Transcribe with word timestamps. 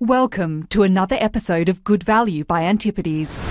Welcome 0.00 0.68
to 0.68 0.84
another 0.84 1.16
episode 1.18 1.68
of 1.68 1.82
Good 1.82 2.04
Value 2.04 2.44
by 2.44 2.62
Antipodes. 2.62 3.42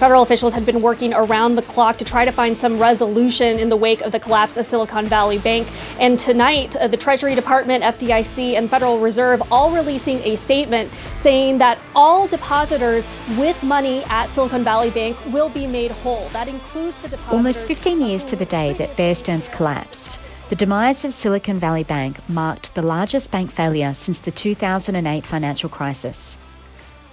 Federal 0.00 0.22
officials 0.22 0.54
have 0.54 0.66
been 0.66 0.82
working 0.82 1.14
around 1.14 1.54
the 1.54 1.62
clock 1.62 1.98
to 1.98 2.04
try 2.04 2.24
to 2.24 2.32
find 2.32 2.56
some 2.56 2.76
resolution 2.76 3.60
in 3.60 3.68
the 3.68 3.76
wake 3.76 4.00
of 4.00 4.10
the 4.10 4.18
collapse 4.18 4.56
of 4.56 4.66
Silicon 4.66 5.06
Valley 5.06 5.38
Bank. 5.38 5.68
And 6.00 6.18
tonight, 6.18 6.74
uh, 6.74 6.88
the 6.88 6.96
Treasury 6.96 7.36
Department, 7.36 7.84
FDIC, 7.84 8.54
and 8.54 8.68
Federal 8.68 8.98
Reserve 8.98 9.40
all 9.52 9.70
releasing 9.70 10.18
a 10.24 10.34
statement 10.34 10.92
saying 11.14 11.58
that 11.58 11.78
all 11.94 12.26
depositors 12.26 13.08
with 13.38 13.62
money 13.62 14.02
at 14.06 14.30
Silicon 14.30 14.64
Valley 14.64 14.90
Bank 14.90 15.16
will 15.26 15.50
be 15.50 15.68
made 15.68 15.92
whole. 15.92 16.26
That 16.30 16.48
includes 16.48 16.96
the 16.96 17.08
depositors. 17.08 17.36
Almost 17.36 17.68
15 17.68 18.00
years 18.00 18.24
to 18.24 18.34
the 18.34 18.46
day 18.46 18.72
that 18.72 18.96
Bear 18.96 19.14
Stearns 19.14 19.48
collapsed. 19.48 20.18
The 20.50 20.56
demise 20.56 21.04
of 21.04 21.12
Silicon 21.12 21.58
Valley 21.58 21.84
Bank 21.84 22.28
marked 22.28 22.74
the 22.74 22.82
largest 22.82 23.30
bank 23.30 23.52
failure 23.52 23.94
since 23.94 24.18
the 24.18 24.32
2008 24.32 25.24
financial 25.24 25.68
crisis. 25.68 26.38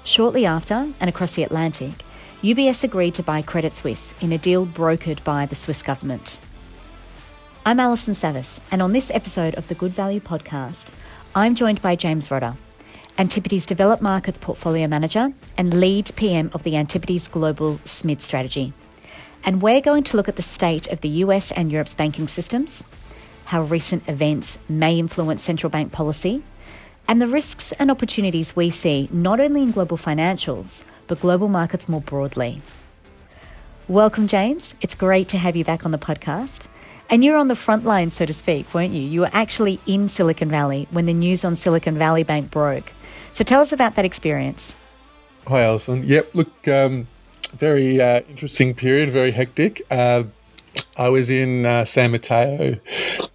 Shortly 0.04 0.48
after, 0.48 0.90
and 1.00 1.08
across 1.08 1.36
the 1.36 1.44
Atlantic, 1.44 1.92
UBS 2.42 2.84
agreed 2.84 3.14
to 3.14 3.22
buy 3.22 3.44
Credit 3.44 3.74
Suisse 3.74 4.16
in 4.24 4.32
a 4.32 4.40
deal 4.40 4.66
brokered 4.66 5.24
by 5.24 5.46
the 5.46 5.54
Swiss 5.54 5.84
government. 5.84 6.40
I'm 7.64 7.80
Alison 7.80 8.16
Savas, 8.16 8.60
and 8.72 8.82
on 8.82 8.92
this 8.92 9.12
episode 9.12 9.54
of 9.54 9.68
the 9.68 9.76
Good 9.76 9.92
Value 9.92 10.20
podcast, 10.20 10.92
I'm 11.36 11.54
joined 11.54 11.80
by 11.80 11.96
James 11.96 12.30
Rodda, 12.30 12.58
Antipodes 13.20 13.68
Developed 13.68 14.02
Markets 14.02 14.40
Portfolio 14.40 14.88
Manager 14.88 15.32
and 15.56 15.80
lead 15.80 16.10
PM 16.16 16.50
of 16.56 16.64
the 16.64 16.76
Antipodes 16.76 17.28
Global 17.28 17.76
SMID 17.86 18.22
strategy. 18.22 18.74
And 19.44 19.62
we're 19.62 19.80
going 19.80 20.02
to 20.02 20.18
look 20.18 20.28
at 20.28 20.38
the 20.38 20.42
state 20.42 20.88
of 20.88 21.02
the 21.02 21.22
US 21.24 21.52
and 21.52 21.72
Europe's 21.72 21.94
banking 21.94 22.28
systems, 22.28 22.84
how 23.48 23.62
recent 23.62 24.08
events 24.10 24.60
may 24.68 25.00
influence 25.00 25.42
central 25.42 25.70
bank 25.70 25.94
policy, 25.94 26.44
and 27.08 27.22
the 27.22 27.28
risks 27.28 27.72
and 27.74 27.90
opportunities 27.90 28.56
we 28.58 28.70
see 28.70 29.08
not 29.10 29.40
only 29.40 29.64
in 29.64 29.72
global 29.72 29.96
financials, 29.96 30.84
but 31.08 31.22
global 31.22 31.48
markets 31.48 31.88
more 31.88 32.02
broadly. 32.02 32.62
Welcome, 33.88 34.28
James. 34.28 34.76
It's 34.82 34.96
great 34.96 35.30
to 35.30 35.38
have 35.38 35.56
you 35.56 35.64
back 35.64 35.86
on 35.86 35.92
the 35.92 35.98
podcast. 35.98 36.68
And 37.10 37.24
you're 37.24 37.38
on 37.38 37.48
the 37.48 37.56
front 37.56 37.86
line, 37.86 38.12
so 38.12 38.26
to 38.26 38.34
speak, 38.34 38.74
weren't 38.74 38.92
you? 38.92 39.02
You 39.02 39.22
were 39.22 39.30
actually 39.32 39.80
in 39.88 40.10
Silicon 40.10 40.50
Valley 40.50 40.90
when 40.92 41.06
the 41.06 41.14
news 41.14 41.46
on 41.46 41.56
Silicon 41.56 41.98
Valley 41.98 42.24
Bank 42.24 42.52
broke. 42.52 42.92
So 43.32 43.46
tell 43.46 43.62
us 43.62 43.72
about 43.72 43.96
that 43.96 44.04
experience. 44.04 44.76
Hi, 45.48 45.62
Alison. 45.62 46.04
Yep, 46.04 46.36
look, 46.36 46.68
um, 46.68 47.08
very 47.54 48.02
uh, 48.02 48.20
interesting 48.28 48.74
period, 48.74 49.10
very 49.10 49.32
hectic. 49.32 49.82
Uh, 49.90 50.24
I 50.98 51.10
was 51.10 51.30
in 51.30 51.66
uh, 51.66 51.86
San 51.86 52.12
Mateo 52.12 52.80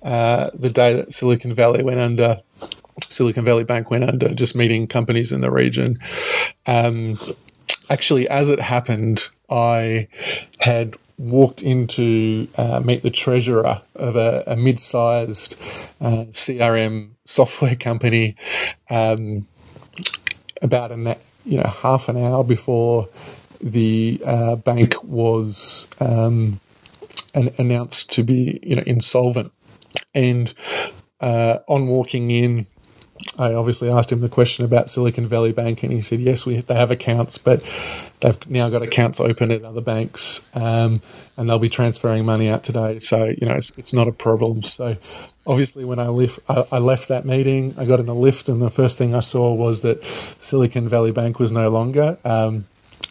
uh, 0.03 0.51
the 0.55 0.71
day 0.71 0.95
that 0.95 1.15
Silicon 1.15 1.55
Valley 1.55 1.83
went 1.83 2.01
under. 2.01 2.39
Silicon 3.09 3.45
Valley 3.45 3.65
Bank 3.65 3.91
went 3.91 4.05
under, 4.05 4.35
just 4.35 4.55
meeting 4.55 4.87
companies 4.87 5.33
in 5.33 5.41
the 5.41 5.51
region. 5.51 5.99
Um, 6.67 7.19
actually, 7.89 8.29
as 8.29 8.49
it 8.49 8.61
happened, 8.61 9.29
I 9.49 10.09
had 10.61 10.97
walked 11.19 11.63
into 11.63 12.49
uh, 12.57 12.81
meet 12.81 13.03
the 13.03 13.11
treasurer 13.11 13.81
of 13.95 14.17
a, 14.17 14.43
a 14.47 14.57
mid-sized 14.57 15.57
uh, 16.01 16.25
CRM 16.31 17.11
software 17.25 17.77
company 17.77 18.35
um, 18.91 19.47
about 20.63 20.91
a 20.91 21.19
you 21.45 21.59
know 21.59 21.69
half 21.69 22.09
an 22.09 22.17
hour 22.17 22.43
before 22.43 23.09
the 23.61 24.21
uh, 24.27 24.57
bank 24.57 25.03
was 25.05 25.87
um, 26.01 26.61
an, 27.35 27.51
announced 27.59 28.11
to 28.13 28.23
be 28.23 28.61
you 28.63 28.77
know 28.77 28.83
insolvent, 28.87 29.53
and 30.15 30.53
uh, 31.21 31.59
on 31.69 31.87
walking 31.87 32.31
in, 32.31 32.67
I 33.39 33.55
obviously 33.55 33.91
asked 33.91 34.13
him 34.13 34.21
the 34.21 34.29
question 34.29 34.65
about 34.65 34.91
Silicon 34.91 35.29
Valley 35.29 35.53
Bank, 35.53 35.83
and 35.83 35.93
he 35.93 36.01
said, 36.01 36.21
"Yes, 36.21 36.45
we 36.45 36.61
they 36.61 36.75
have 36.75 36.91
accounts, 36.91 37.39
but 37.39 37.63
they've 38.21 38.51
now 38.51 38.69
got 38.69 38.83
accounts 38.83 39.21
open 39.21 39.51
at 39.51 39.63
other 39.65 39.81
banks, 39.81 40.43
um, 40.55 41.01
and 41.37 41.49
they'll 41.49 41.59
be 41.59 41.69
transferring 41.69 42.25
money 42.25 42.49
out 42.49 42.65
today. 42.65 42.99
So 42.99 43.27
you 43.27 43.47
know, 43.47 43.55
it's, 43.55 43.73
it's 43.77 43.93
not 43.93 44.09
a 44.09 44.13
problem." 44.13 44.63
So 44.63 44.97
obviously, 45.47 45.85
when 45.85 45.99
I 45.99 46.09
left, 46.09 46.41
I, 46.49 46.79
left 46.79 47.09
that 47.09 47.25
meeting. 47.25 47.75
I 47.79 47.85
got 47.85 48.01
in 48.01 48.07
the 48.07 48.15
lift, 48.15 48.49
and 48.49 48.61
the 48.61 48.71
first 48.71 48.99
thing 48.99 49.15
I 49.15 49.21
saw 49.21 49.53
was 49.55 49.81
that 49.81 50.05
Silicon 50.41 50.89
Valley 50.89 51.13
Bank 51.13 51.39
was 51.39 51.53
no 51.53 51.69
longer. 51.69 52.19
Um, 52.25 52.67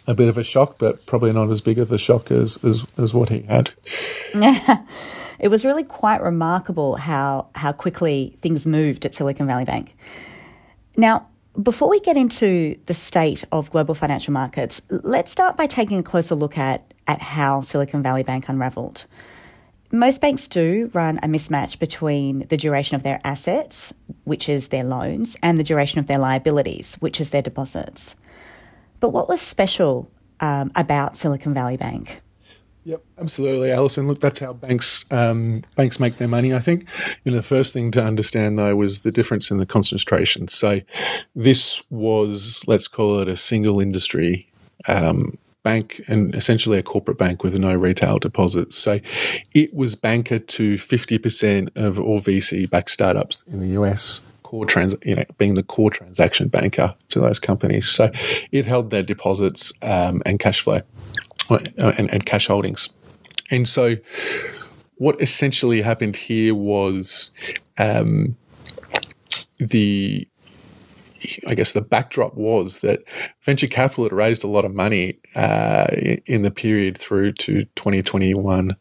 a 0.06 0.14
bit 0.14 0.28
of 0.28 0.38
a 0.38 0.42
shock, 0.42 0.78
but 0.78 1.06
probably 1.06 1.32
not 1.32 1.50
as 1.50 1.60
big 1.60 1.78
of 1.78 1.92
a 1.92 1.98
shock 1.98 2.30
as 2.30 2.58
as, 2.64 2.86
as 2.98 3.14
what 3.14 3.28
he 3.28 3.42
had. 3.42 3.70
it 5.38 5.48
was 5.48 5.64
really 5.64 5.84
quite 5.84 6.22
remarkable 6.22 6.96
how 6.96 7.48
how 7.54 7.72
quickly 7.72 8.36
things 8.40 8.66
moved 8.66 9.04
at 9.04 9.14
Silicon 9.14 9.46
Valley 9.46 9.64
Bank. 9.64 9.96
Now, 10.96 11.28
before 11.60 11.88
we 11.88 12.00
get 12.00 12.16
into 12.16 12.78
the 12.86 12.94
state 12.94 13.44
of 13.52 13.70
global 13.70 13.94
financial 13.94 14.32
markets, 14.32 14.82
let's 14.90 15.30
start 15.30 15.56
by 15.56 15.66
taking 15.66 15.98
a 15.98 16.02
closer 16.02 16.34
look 16.34 16.56
at 16.56 16.92
at 17.06 17.20
how 17.20 17.60
Silicon 17.60 18.02
Valley 18.02 18.22
Bank 18.22 18.48
unraveled. 18.48 19.06
Most 19.94 20.22
banks 20.22 20.48
do 20.48 20.90
run 20.94 21.18
a 21.18 21.26
mismatch 21.26 21.78
between 21.78 22.46
the 22.48 22.56
duration 22.56 22.94
of 22.94 23.02
their 23.02 23.20
assets, 23.24 23.92
which 24.24 24.48
is 24.48 24.68
their 24.68 24.84
loans, 24.84 25.36
and 25.42 25.58
the 25.58 25.62
duration 25.62 25.98
of 25.98 26.06
their 26.06 26.18
liabilities, 26.18 26.94
which 27.00 27.20
is 27.20 27.28
their 27.28 27.42
deposits. 27.42 28.14
But 29.02 29.08
what 29.08 29.28
was 29.28 29.40
special 29.40 30.08
um, 30.38 30.70
about 30.76 31.16
Silicon 31.16 31.52
Valley 31.52 31.76
Bank? 31.76 32.22
Yep, 32.84 33.02
absolutely, 33.18 33.72
Alison. 33.72 34.06
Look, 34.06 34.20
that's 34.20 34.38
how 34.38 34.52
banks 34.52 35.04
um, 35.10 35.64
banks 35.74 35.98
make 35.98 36.18
their 36.18 36.28
money. 36.28 36.54
I 36.54 36.60
think 36.60 36.86
you 37.24 37.32
know 37.32 37.36
the 37.36 37.42
first 37.42 37.72
thing 37.72 37.90
to 37.92 38.04
understand 38.04 38.58
though 38.58 38.76
was 38.76 39.02
the 39.02 39.10
difference 39.10 39.50
in 39.50 39.58
the 39.58 39.66
concentration. 39.66 40.46
So 40.46 40.80
this 41.34 41.82
was 41.90 42.62
let's 42.68 42.86
call 42.86 43.18
it 43.18 43.28
a 43.28 43.34
single 43.34 43.80
industry 43.80 44.46
um, 44.86 45.36
bank 45.64 46.00
and 46.06 46.32
essentially 46.36 46.78
a 46.78 46.82
corporate 46.84 47.18
bank 47.18 47.42
with 47.42 47.58
no 47.58 47.74
retail 47.74 48.18
deposits. 48.18 48.76
So 48.76 49.00
it 49.52 49.74
was 49.74 49.96
banker 49.96 50.38
to 50.38 50.78
fifty 50.78 51.18
percent 51.18 51.70
of 51.74 51.98
all 51.98 52.20
VC 52.20 52.70
backed 52.70 52.90
startups 52.90 53.42
in 53.48 53.58
the 53.58 53.80
US. 53.80 54.22
Core 54.52 54.66
trans, 54.66 54.94
you 55.02 55.14
know, 55.14 55.24
being 55.38 55.54
the 55.54 55.62
core 55.62 55.90
transaction 55.90 56.48
banker 56.48 56.94
to 57.08 57.20
those 57.20 57.38
companies. 57.40 57.88
So 57.88 58.10
it 58.52 58.66
held 58.66 58.90
their 58.90 59.02
deposits 59.02 59.72
um, 59.80 60.20
and 60.26 60.38
cash 60.38 60.60
flow. 60.60 60.82
Uh, 61.48 61.92
and, 61.98 62.12
and 62.12 62.24
cash 62.26 62.46
holdings. 62.46 62.90
And 63.50 63.66
so, 63.66 63.96
what 64.96 65.20
essentially 65.20 65.82
happened 65.82 66.16
here 66.16 66.54
was 66.54 67.32
um, 67.78 68.36
the 69.58 70.28
I 71.46 71.54
guess 71.54 71.72
the 71.72 71.82
backdrop 71.82 72.34
was 72.34 72.78
that 72.80 73.00
venture 73.42 73.66
capital 73.66 74.04
had 74.04 74.12
raised 74.12 74.44
a 74.44 74.48
lot 74.48 74.64
of 74.64 74.74
money 74.74 75.18
uh, 75.34 75.86
in 76.26 76.42
the 76.42 76.50
period 76.50 76.98
through 76.98 77.32
to 77.32 77.64
2021, 77.76 78.76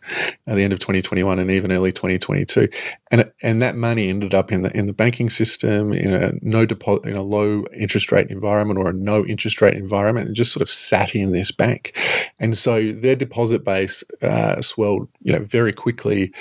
at 0.47 0.55
the 0.55 0.63
end 0.63 0.73
of 0.73 0.79
2021, 0.79 1.39
and 1.39 1.51
even 1.51 1.71
early 1.71 1.91
2022, 1.91 2.67
and 3.11 3.31
and 3.43 3.61
that 3.61 3.75
money 3.75 4.09
ended 4.09 4.33
up 4.33 4.51
in 4.51 4.61
the 4.63 4.75
in 4.75 4.87
the 4.87 4.93
banking 4.93 5.29
system 5.29 5.93
in 5.93 6.13
a 6.13 6.33
no 6.41 6.65
deposit 6.65 7.05
in 7.05 7.15
a 7.15 7.21
low 7.21 7.63
interest 7.73 8.11
rate 8.11 8.29
environment 8.29 8.79
or 8.79 8.89
a 8.89 8.93
no 8.93 9.25
interest 9.25 9.61
rate 9.61 9.75
environment, 9.75 10.27
and 10.27 10.35
just 10.35 10.51
sort 10.51 10.61
of 10.61 10.69
sat 10.69 11.15
in 11.15 11.31
this 11.31 11.51
bank, 11.51 11.97
and 12.39 12.57
so 12.57 12.91
their 12.91 13.15
deposit 13.15 13.63
base 13.63 14.03
uh, 14.21 14.61
swelled, 14.61 15.07
you 15.21 15.33
know, 15.33 15.43
very 15.43 15.73
quickly 15.73 16.33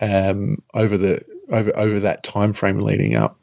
um, 0.00 0.62
over 0.74 0.96
the 0.96 1.20
over 1.50 1.76
over 1.76 2.00
that 2.00 2.22
time 2.22 2.52
frame 2.52 2.80
leading 2.80 3.16
up. 3.16 3.37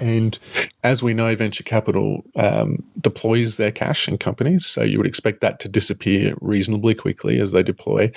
And 0.00 0.38
as 0.82 1.02
we 1.02 1.14
know, 1.14 1.34
venture 1.34 1.64
capital 1.64 2.22
um, 2.36 2.84
deploys 3.00 3.56
their 3.56 3.72
cash 3.72 4.08
in 4.08 4.18
companies. 4.18 4.66
So 4.66 4.82
you 4.82 4.98
would 4.98 5.06
expect 5.06 5.40
that 5.40 5.60
to 5.60 5.68
disappear 5.68 6.34
reasonably 6.40 6.94
quickly 6.94 7.38
as 7.40 7.52
they 7.52 7.62
deploy. 7.62 8.10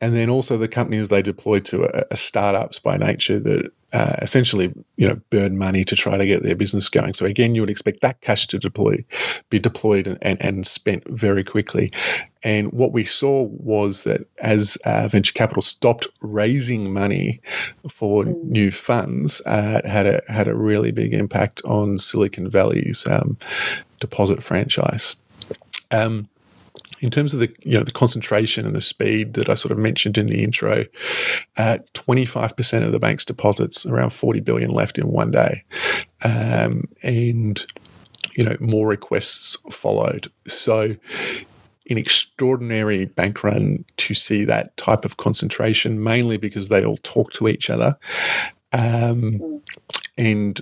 And 0.00 0.14
then 0.14 0.30
also 0.30 0.56
the 0.56 0.68
companies 0.68 1.08
they 1.08 1.22
deploy 1.22 1.60
to 1.60 1.82
are, 1.82 2.04
are 2.10 2.16
startups 2.16 2.78
by 2.78 2.96
nature 2.96 3.40
that 3.40 3.72
uh, 3.92 4.16
essentially, 4.20 4.72
you 4.96 5.08
know, 5.08 5.18
burn 5.30 5.56
money 5.56 5.82
to 5.82 5.96
try 5.96 6.18
to 6.18 6.26
get 6.26 6.42
their 6.42 6.54
business 6.54 6.88
going. 6.90 7.14
So 7.14 7.24
again, 7.24 7.54
you 7.54 7.62
would 7.62 7.70
expect 7.70 8.00
that 8.02 8.20
cash 8.20 8.46
to 8.48 8.58
deploy, 8.58 9.02
be 9.48 9.58
deployed 9.58 10.06
and, 10.06 10.18
and, 10.20 10.40
and 10.42 10.66
spent 10.66 11.08
very 11.08 11.42
quickly. 11.42 11.90
And 12.42 12.70
what 12.72 12.92
we 12.92 13.04
saw 13.04 13.44
was 13.44 14.02
that 14.02 14.28
as 14.38 14.76
uh, 14.84 15.08
venture 15.08 15.32
capital 15.32 15.62
stopped 15.62 16.06
raising 16.20 16.92
money 16.92 17.40
for 17.90 18.24
mm. 18.24 18.44
new 18.44 18.70
funds, 18.70 19.40
uh, 19.46 19.80
had 19.86 20.06
a 20.06 20.20
had 20.28 20.48
a 20.48 20.54
really 20.54 20.92
big 20.92 21.14
impact 21.14 21.62
on 21.64 21.98
Silicon 21.98 22.50
Valley's 22.50 23.06
um, 23.06 23.38
deposit 24.00 24.42
franchise. 24.42 25.16
Um, 25.90 26.28
in 27.00 27.10
terms 27.10 27.34
of 27.34 27.40
the 27.40 27.54
you 27.62 27.76
know 27.76 27.84
the 27.84 27.92
concentration 27.92 28.66
and 28.66 28.74
the 28.74 28.82
speed 28.82 29.34
that 29.34 29.48
I 29.48 29.54
sort 29.54 29.72
of 29.72 29.78
mentioned 29.78 30.18
in 30.18 30.26
the 30.26 30.42
intro, 30.42 30.84
at 31.56 31.92
twenty 31.94 32.24
five 32.24 32.56
percent 32.56 32.84
of 32.84 32.92
the 32.92 32.98
bank's 32.98 33.24
deposits, 33.24 33.86
around 33.86 34.10
forty 34.10 34.40
billion 34.40 34.70
left 34.70 34.98
in 34.98 35.08
one 35.08 35.30
day, 35.30 35.64
um, 36.24 36.84
and 37.02 37.64
you 38.34 38.44
know 38.44 38.56
more 38.60 38.88
requests 38.88 39.56
followed. 39.70 40.28
So 40.46 40.96
an 41.90 41.96
extraordinary 41.96 43.06
bank 43.06 43.42
run 43.42 43.84
to 43.96 44.12
see 44.14 44.44
that 44.44 44.76
type 44.76 45.04
of 45.04 45.16
concentration, 45.16 46.02
mainly 46.02 46.36
because 46.36 46.68
they 46.68 46.84
all 46.84 46.98
talk 46.98 47.32
to 47.32 47.48
each 47.48 47.70
other, 47.70 47.96
um, 48.72 49.62
and 50.16 50.60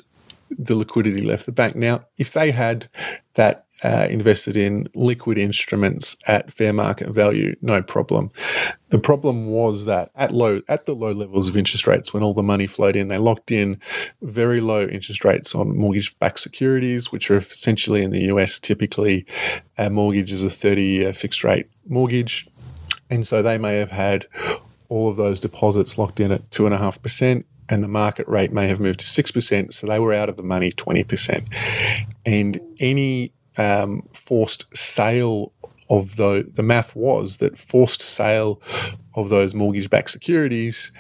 the 0.50 0.76
liquidity 0.76 1.22
left 1.22 1.46
the 1.46 1.52
bank. 1.52 1.76
Now, 1.76 2.04
if 2.19 2.32
they 2.32 2.50
had 2.50 2.88
that 3.34 3.66
uh, 3.84 4.06
invested 4.08 4.56
in 4.56 4.88
liquid 4.94 5.37
instruments 5.37 6.16
at 6.26 6.50
fair 6.50 6.72
market 6.72 7.10
value, 7.10 7.54
no 7.60 7.82
problem. 7.82 8.31
The 8.88 8.98
problem 8.98 9.48
was 9.48 9.84
that 9.84 10.10
at 10.14 10.32
low 10.32 10.62
at 10.69 10.87
the 10.87 10.94
low 10.94 11.12
levels 11.12 11.48
of 11.48 11.56
interest 11.56 11.87
rates, 11.87 12.12
when 12.14 12.22
all 12.22 12.32
the 12.32 12.43
money 12.43 12.66
flowed 12.66 12.96
in, 12.96 13.08
they 13.08 13.19
locked 13.19 13.50
in 13.50 13.81
very 14.22 14.60
low 14.60 14.87
interest 14.87 15.25
rates 15.25 15.54
on 15.54 15.76
mortgage-backed 15.76 16.40
securities, 16.40 17.12
which 17.12 17.31
are 17.31 17.37
essentially 17.37 18.02
in 18.02 18.10
the 18.10 18.25
US 18.26 18.58
typically 18.58 19.26
a 19.76 19.90
mortgage 19.90 20.32
is 20.32 20.42
a 20.42 20.46
30-year 20.46 21.12
fixed 21.12 21.44
rate 21.44 21.69
mortgage, 21.87 22.49
and 23.10 23.26
so 23.26 23.42
they 23.42 23.58
may 23.58 23.76
have 23.76 23.90
had 23.90 24.26
all 24.88 25.08
of 25.08 25.16
those 25.16 25.40
deposits 25.40 25.99
locked 25.99 26.20
in 26.20 26.32
at 26.32 26.50
two 26.50 26.64
and 26.64 26.75
a 26.75 26.78
half 26.78 27.02
percent 27.02 27.44
and 27.68 27.82
the 27.82 27.88
market 27.88 28.26
rate 28.28 28.52
may 28.52 28.68
have 28.68 28.80
moved 28.80 29.00
to 29.00 29.06
6%, 29.06 29.72
so 29.72 29.86
they 29.86 29.98
were 29.98 30.12
out 30.12 30.28
of 30.28 30.36
the 30.36 30.42
money 30.42 30.70
20%. 30.72 31.54
And 32.24 32.60
any 32.78 33.32
um, 33.58 34.02
forced 34.12 34.76
sale 34.76 35.52
of 35.88 36.16
the 36.16 36.44
the 36.52 36.64
math 36.64 36.96
was 36.96 37.36
that 37.38 37.56
forced 37.56 38.02
sale 38.02 38.60
of 39.14 39.28
those 39.28 39.54
mortgage 39.54 39.88
backed 39.88 40.10
securities 40.10 40.90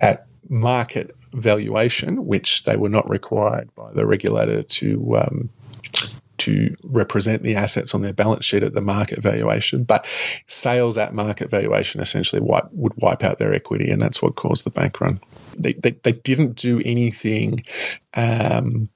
at 0.00 0.26
market 0.48 1.14
valuation, 1.32 2.24
which 2.26 2.62
they 2.62 2.76
were 2.76 2.88
not 2.88 3.08
required 3.10 3.74
by 3.74 3.92
the 3.92 4.06
regulator 4.06 4.62
to 4.62 5.18
um, 5.18 5.50
to 6.48 6.76
represent 6.82 7.42
the 7.42 7.54
assets 7.54 7.94
on 7.94 8.02
their 8.02 8.12
balance 8.12 8.44
sheet 8.44 8.62
at 8.62 8.74
the 8.74 8.80
market 8.80 9.22
valuation, 9.22 9.84
but 9.84 10.06
sales 10.46 10.98
at 10.98 11.14
market 11.14 11.50
valuation 11.50 12.00
essentially 12.00 12.40
wipe, 12.40 12.68
would 12.72 12.92
wipe 12.96 13.22
out 13.22 13.38
their 13.38 13.54
equity, 13.54 13.90
and 13.90 14.00
that's 14.00 14.20
what 14.22 14.36
caused 14.36 14.64
the 14.64 14.70
bank 14.70 15.00
run. 15.00 15.20
They, 15.56 15.72
they, 15.72 15.92
they 16.02 16.12
didn't 16.12 16.56
do 16.56 16.80
anything 16.84 17.64
um, 18.14 18.88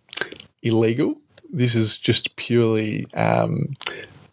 illegal 0.63 1.17
this 1.53 1.75
is 1.75 1.99
just 1.99 2.35
purely 2.37 3.07
um, 3.15 3.75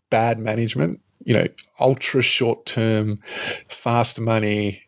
bad 0.09 0.39
management. 0.39 1.01
You 1.25 1.33
know, 1.35 1.45
ultra 1.79 2.21
short 2.21 2.65
term, 2.65 3.19
fast 3.67 4.19
money 4.19 4.83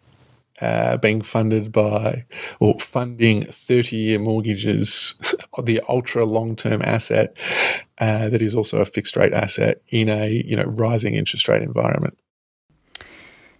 uh, 0.61 0.97
being 0.97 1.21
funded 1.21 1.71
by 1.71 2.25
or 2.59 2.79
funding 2.79 3.45
30 3.45 3.95
year 3.95 4.19
mortgages, 4.19 5.15
the 5.63 5.81
ultra 5.89 6.25
long 6.25 6.55
term 6.55 6.81
asset 6.83 7.35
uh, 7.99 8.29
that 8.29 8.41
is 8.41 8.55
also 8.55 8.79
a 8.79 8.85
fixed 8.85 9.15
rate 9.15 9.33
asset 9.33 9.81
in 9.89 10.09
a 10.09 10.29
you 10.29 10.55
know 10.55 10.65
rising 10.65 11.15
interest 11.15 11.47
rate 11.47 11.61
environment. 11.61 12.17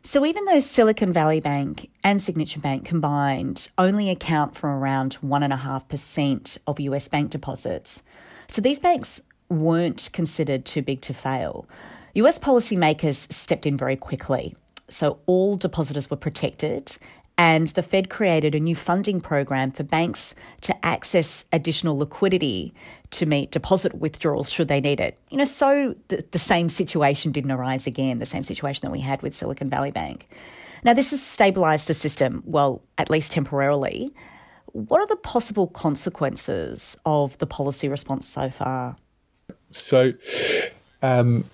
So 0.03 0.25
even 0.25 0.45
though 0.45 0.59
Silicon 0.59 1.13
Valley 1.13 1.39
Bank 1.39 1.89
and 2.03 2.21
Signature 2.21 2.59
Bank 2.59 2.85
combined 2.85 3.69
only 3.77 4.09
account 4.09 4.55
for 4.55 4.67
around 4.75 5.17
1.5% 5.23 6.57
of 6.65 6.79
US 6.79 7.07
bank 7.07 7.29
deposits, 7.29 8.03
so 8.47 8.61
these 8.61 8.79
banks 8.79 9.21
weren't 9.47 10.09
considered 10.11 10.65
too 10.65 10.81
big 10.81 11.01
to 11.01 11.13
fail. 11.13 11.67
US 12.15 12.39
policymakers 12.39 13.31
stepped 13.31 13.65
in 13.65 13.77
very 13.77 13.95
quickly. 13.95 14.55
So 14.91 15.19
all 15.25 15.57
depositors 15.57 16.09
were 16.09 16.17
protected, 16.17 16.97
and 17.37 17.69
the 17.69 17.81
Fed 17.81 18.09
created 18.09 18.53
a 18.53 18.59
new 18.59 18.75
funding 18.75 19.21
program 19.21 19.71
for 19.71 19.83
banks 19.83 20.35
to 20.61 20.85
access 20.85 21.45
additional 21.51 21.97
liquidity 21.97 22.73
to 23.11 23.25
meet 23.25 23.51
deposit 23.51 23.95
withdrawals 23.95 24.49
should 24.49 24.67
they 24.67 24.81
need 24.81 24.99
it. 24.99 25.17
You 25.29 25.37
know, 25.37 25.45
so 25.45 25.95
the, 26.09 26.23
the 26.31 26.39
same 26.39 26.69
situation 26.69 27.31
didn't 27.31 27.51
arise 27.51 27.87
again, 27.87 28.19
the 28.19 28.25
same 28.25 28.43
situation 28.43 28.81
that 28.83 28.91
we 28.91 28.99
had 28.99 29.21
with 29.21 29.35
Silicon 29.35 29.69
Valley 29.69 29.91
Bank. 29.91 30.27
Now, 30.83 30.93
this 30.93 31.11
has 31.11 31.21
stabilized 31.21 31.87
the 31.87 31.93
system, 31.93 32.43
well, 32.45 32.81
at 32.97 33.09
least 33.09 33.31
temporarily, 33.31 34.13
what 34.73 35.01
are 35.01 35.07
the 35.07 35.17
possible 35.17 35.67
consequences 35.67 36.97
of 37.05 37.37
the 37.37 37.45
policy 37.45 37.89
response 37.89 38.27
so 38.27 38.49
far? 38.49 38.95
So, 39.71 40.13
um, 41.01 41.45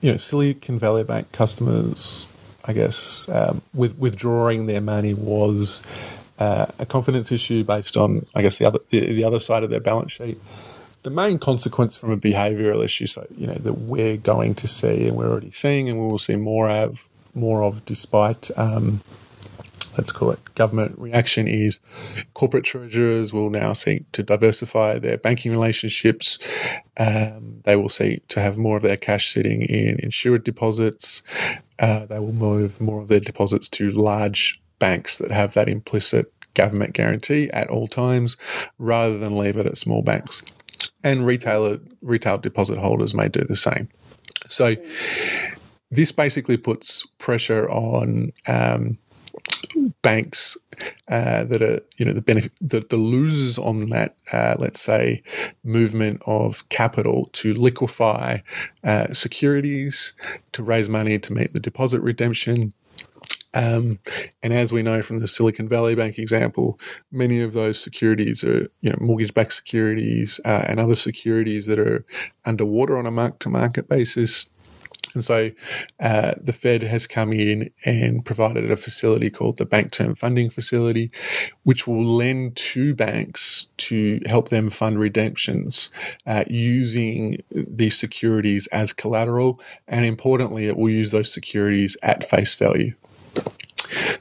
you 0.00 0.10
know, 0.10 0.16
Silicon 0.16 0.78
Valley 0.78 1.04
Bank 1.04 1.32
customers, 1.32 2.28
I 2.64 2.72
guess, 2.72 3.28
um, 3.28 3.62
with 3.74 3.98
withdrawing 3.98 4.66
their 4.66 4.80
money 4.80 5.14
was 5.14 5.82
uh, 6.38 6.66
a 6.78 6.86
confidence 6.86 7.32
issue 7.32 7.64
based 7.64 7.96
on, 7.96 8.26
I 8.34 8.42
guess, 8.42 8.58
the 8.58 8.66
other 8.66 8.78
the, 8.90 9.12
the 9.12 9.24
other 9.24 9.40
side 9.40 9.64
of 9.64 9.70
their 9.70 9.80
balance 9.80 10.12
sheet. 10.12 10.40
The 11.04 11.10
main 11.10 11.38
consequence 11.38 11.96
from 11.96 12.10
a 12.10 12.16
behavioural 12.16 12.84
issue, 12.84 13.06
so 13.06 13.26
you 13.36 13.46
know, 13.46 13.54
that 13.54 13.74
we're 13.74 14.16
going 14.16 14.54
to 14.56 14.68
see 14.68 15.06
and 15.06 15.16
we're 15.16 15.30
already 15.30 15.50
seeing, 15.50 15.88
and 15.88 15.98
we 16.00 16.06
will 16.06 16.18
see 16.18 16.36
more 16.36 16.68
of, 16.68 17.08
more 17.34 17.62
of, 17.62 17.84
despite 17.84 18.50
um, 18.58 19.00
let's 19.98 20.12
call 20.12 20.30
it 20.30 20.38
government 20.54 20.96
reaction 20.98 21.46
is 21.46 21.80
corporate 22.34 22.64
treasurers 22.64 23.32
will 23.32 23.50
now 23.50 23.72
seek 23.72 24.10
to 24.12 24.22
diversify 24.22 24.98
their 24.98 25.18
banking 25.18 25.50
relationships. 25.50 26.38
Um, 26.98 27.60
they 27.64 27.76
will 27.76 27.88
seek 27.88 28.26
to 28.28 28.40
have 28.40 28.56
more 28.56 28.76
of 28.76 28.82
their 28.82 28.96
cash 28.96 29.28
sitting 29.28 29.62
in 29.62 29.98
insured 30.00 30.44
deposits. 30.44 31.22
Uh, 31.78 32.06
they 32.06 32.18
will 32.18 32.32
move 32.32 32.80
more 32.80 33.02
of 33.02 33.08
their 33.08 33.20
deposits 33.20 33.68
to 33.70 33.90
large 33.90 34.60
banks 34.78 35.18
that 35.18 35.32
have 35.32 35.54
that 35.54 35.68
implicit 35.68 36.32
government 36.54 36.92
guarantee 36.92 37.50
at 37.50 37.68
all 37.68 37.86
times 37.86 38.36
rather 38.78 39.18
than 39.18 39.36
leave 39.36 39.56
it 39.56 39.66
at 39.66 39.76
small 39.76 40.02
banks. 40.02 40.42
And 41.04 41.26
retailer 41.26 41.78
retail 42.02 42.38
deposit 42.38 42.78
holders 42.78 43.14
may 43.14 43.28
do 43.28 43.40
the 43.40 43.56
same. 43.56 43.88
So 44.48 44.76
this 45.90 46.12
basically 46.12 46.56
puts 46.56 47.06
pressure 47.18 47.68
on 47.70 48.32
um, 48.46 48.98
banks 50.02 50.56
uh, 51.08 51.44
that 51.44 51.62
are 51.62 51.80
you 51.96 52.04
know 52.04 52.12
the 52.12 52.22
benefit 52.22 52.52
the, 52.60 52.80
the 52.80 52.96
losers 52.96 53.58
on 53.58 53.88
that 53.88 54.16
uh, 54.32 54.54
let's 54.58 54.80
say 54.80 55.22
movement 55.64 56.22
of 56.26 56.68
capital 56.68 57.28
to 57.32 57.52
liquefy 57.54 58.38
uh, 58.84 59.12
securities 59.12 60.12
to 60.52 60.62
raise 60.62 60.88
money 60.88 61.18
to 61.18 61.32
meet 61.32 61.52
the 61.52 61.60
deposit 61.60 62.00
redemption 62.00 62.72
um, 63.54 63.98
and 64.42 64.52
as 64.52 64.72
we 64.72 64.82
know 64.82 65.02
from 65.02 65.20
the 65.20 65.28
Silicon 65.28 65.68
Valley 65.68 65.94
Bank 65.94 66.18
example, 66.18 66.78
many 67.10 67.40
of 67.40 67.54
those 67.54 67.80
securities 67.80 68.44
are, 68.44 68.68
you 68.82 68.90
know, 68.90 68.98
mortgage-backed 69.00 69.52
securities 69.52 70.38
uh, 70.44 70.64
and 70.66 70.78
other 70.78 70.94
securities 70.94 71.66
that 71.66 71.78
are 71.78 72.04
underwater 72.44 72.98
on 72.98 73.06
a 73.06 73.10
mark-to-market 73.10 73.88
basis. 73.88 74.50
And 75.18 75.24
so 75.24 75.50
uh, 75.98 76.34
the 76.40 76.52
Fed 76.52 76.84
has 76.84 77.08
come 77.08 77.32
in 77.32 77.72
and 77.84 78.24
provided 78.24 78.70
a 78.70 78.76
facility 78.76 79.30
called 79.30 79.56
the 79.56 79.66
Bank 79.66 79.90
Term 79.90 80.14
Funding 80.14 80.48
Facility, 80.48 81.10
which 81.64 81.88
will 81.88 82.04
lend 82.04 82.54
to 82.54 82.94
banks 82.94 83.66
to 83.78 84.20
help 84.26 84.50
them 84.50 84.70
fund 84.70 85.00
redemptions 85.00 85.90
uh, 86.24 86.44
using 86.46 87.42
these 87.50 87.98
securities 87.98 88.68
as 88.68 88.92
collateral. 88.92 89.60
And 89.88 90.06
importantly, 90.06 90.66
it 90.66 90.76
will 90.76 90.88
use 90.90 91.10
those 91.10 91.32
securities 91.32 91.96
at 92.04 92.24
face 92.24 92.54
value. 92.54 92.94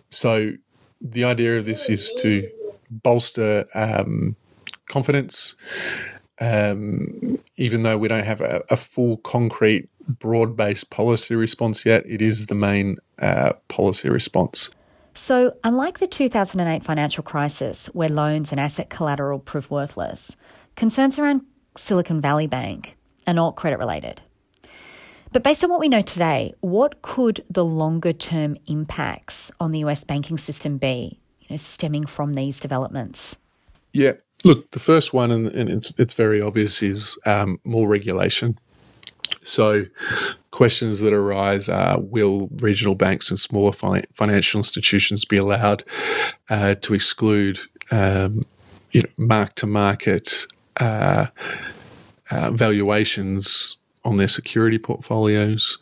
So 0.09 0.53
the 0.99 1.25
idea 1.25 1.59
of 1.59 1.67
this 1.67 1.89
is 1.89 2.11
to 2.23 2.49
bolster 2.89 3.65
um, 3.75 4.35
confidence. 4.89 5.55
Um, 6.39 7.39
even 7.55 7.81
though 7.83 7.97
we 7.97 8.07
don't 8.07 8.25
have 8.25 8.41
a, 8.41 8.63
a 8.69 8.77
full 8.77 9.17
concrete 9.17 9.89
broad 10.07 10.55
based 10.55 10.89
policy 10.89 11.35
response 11.35 11.85
yet. 11.85 12.03
It 12.05 12.21
is 12.21 12.47
the 12.47 12.55
main 12.55 12.97
uh, 13.19 13.53
policy 13.67 14.09
response. 14.09 14.69
So, 15.13 15.55
unlike 15.63 15.97
the 15.97 16.07
2008 16.07 16.83
financial 16.83 17.23
crisis, 17.23 17.87
where 17.87 18.07
loans 18.09 18.51
and 18.51 18.59
asset 18.59 18.89
collateral 18.89 19.39
proved 19.39 19.71
worthless, 19.71 20.35
concerns 20.75 21.17
around 21.17 21.41
Silicon 21.75 22.21
Valley 22.21 22.45
Bank 22.45 22.95
are 23.25 23.33
not 23.33 23.55
credit 23.55 23.79
related. 23.79 24.21
But 25.31 25.43
based 25.43 25.63
on 25.63 25.69
what 25.69 25.79
we 25.79 25.89
know 25.89 26.01
today, 26.01 26.53
what 26.61 27.01
could 27.01 27.43
the 27.49 27.65
longer 27.65 28.13
term 28.13 28.57
impacts 28.67 29.51
on 29.59 29.71
the 29.71 29.79
US 29.79 30.03
banking 30.03 30.37
system 30.37 30.77
be, 30.77 31.19
you 31.41 31.47
know, 31.49 31.57
stemming 31.57 32.05
from 32.05 32.33
these 32.33 32.59
developments? 32.59 33.37
Yeah, 33.93 34.13
look, 34.45 34.71
the 34.71 34.79
first 34.79 35.13
one, 35.13 35.31
and, 35.31 35.47
it's, 35.47 35.91
it's 35.97 36.13
very 36.13 36.41
obvious, 36.41 36.81
is 36.81 37.17
um, 37.25 37.59
more 37.63 37.87
regulation. 37.87 38.57
So, 39.43 39.85
questions 40.51 40.99
that 40.99 41.13
arise 41.13 41.69
are 41.69 41.99
Will 41.99 42.49
regional 42.57 42.95
banks 42.95 43.29
and 43.29 43.39
smaller 43.39 43.71
fi- 43.71 44.03
financial 44.13 44.59
institutions 44.59 45.25
be 45.25 45.37
allowed 45.37 45.83
uh, 46.49 46.75
to 46.75 46.93
exclude 46.93 47.59
um, 47.91 48.45
mark 49.17 49.55
to 49.55 49.67
market 49.67 50.47
uh, 50.79 51.27
uh, 52.31 52.51
valuations 52.51 53.77
on 54.03 54.17
their 54.17 54.27
security 54.27 54.77
portfolios? 54.77 55.77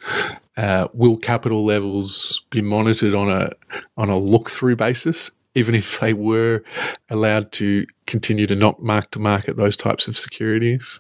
Uh, 0.57 0.87
will 0.93 1.17
capital 1.17 1.65
levels 1.65 2.45
be 2.49 2.61
monitored 2.61 3.13
on 3.13 3.29
a 3.29 3.51
on 3.97 4.09
a 4.09 4.17
look 4.17 4.49
through 4.49 4.75
basis, 4.75 5.29
even 5.53 5.75
if 5.75 5.99
they 5.99 6.13
were 6.13 6.63
allowed 7.09 7.51
to 7.51 7.85
continue 8.07 8.47
to 8.47 8.55
not 8.55 8.81
mark 8.81 9.11
to 9.11 9.19
market 9.19 9.57
those 9.57 9.75
types 9.75 10.07
of 10.07 10.17
securities? 10.17 10.99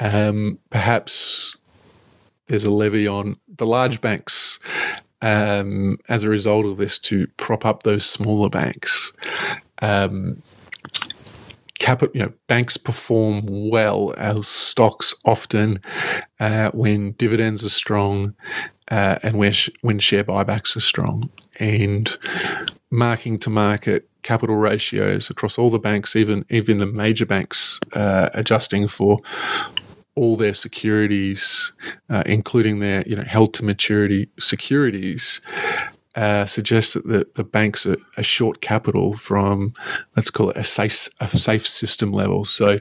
Um, 0.00 0.58
perhaps 0.70 1.56
there's 2.48 2.64
a 2.64 2.70
levy 2.70 3.06
on 3.06 3.38
the 3.48 3.66
large 3.66 4.00
banks 4.00 4.58
um, 5.22 5.98
as 6.08 6.22
a 6.22 6.28
result 6.28 6.66
of 6.66 6.76
this 6.76 6.98
to 7.00 7.26
prop 7.36 7.64
up 7.64 7.82
those 7.82 8.06
smaller 8.06 8.48
banks. 8.48 9.12
Um, 9.82 10.42
capital, 11.78 12.14
you 12.16 12.22
know, 12.22 12.32
banks 12.46 12.76
perform 12.76 13.70
well 13.70 14.14
as 14.16 14.46
stocks 14.46 15.14
often 15.24 15.80
uh, 16.40 16.70
when 16.74 17.12
dividends 17.12 17.64
are 17.64 17.70
strong 17.70 18.34
uh, 18.90 19.18
and 19.22 19.38
when, 19.38 19.52
sh- 19.52 19.70
when 19.80 19.98
share 19.98 20.24
buybacks 20.24 20.76
are 20.76 20.80
strong. 20.80 21.30
And 21.58 22.16
marking 22.90 23.38
to 23.40 23.50
market 23.50 24.08
capital 24.22 24.56
ratios 24.56 25.30
across 25.30 25.58
all 25.58 25.70
the 25.70 25.78
banks, 25.78 26.16
even 26.16 26.44
even 26.50 26.78
the 26.78 26.86
major 26.86 27.24
banks, 27.24 27.78
uh, 27.94 28.28
adjusting 28.34 28.88
for 28.88 29.20
all 30.16 30.36
their 30.36 30.54
securities, 30.54 31.72
uh, 32.10 32.22
including 32.26 32.80
their 32.80 33.04
you 33.06 33.14
know 33.14 33.24
held 33.24 33.54
to 33.54 33.64
maturity 33.64 34.28
securities, 34.38 35.40
uh, 36.16 36.46
suggests 36.46 36.94
that 36.94 37.06
the, 37.06 37.26
the 37.34 37.44
banks 37.44 37.84
are, 37.84 37.98
are, 38.16 38.22
short 38.22 38.62
capital 38.62 39.14
from, 39.14 39.74
let's 40.16 40.30
call 40.30 40.48
it 40.48 40.56
a 40.56 40.64
safe, 40.64 41.08
a 41.20 41.28
safe 41.28 41.66
system 41.66 42.10
level. 42.10 42.44
So 42.44 42.78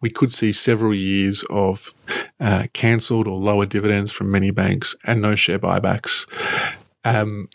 we 0.00 0.10
could 0.10 0.32
see 0.32 0.52
several 0.52 0.94
years 0.94 1.44
of 1.50 1.92
uh, 2.38 2.68
cancelled 2.72 3.26
or 3.26 3.36
lower 3.36 3.66
dividends 3.66 4.12
from 4.12 4.30
many 4.30 4.52
banks 4.52 4.94
and 5.04 5.20
no 5.20 5.34
share 5.34 5.58
buybacks. 5.58 6.24
Um, 7.04 7.48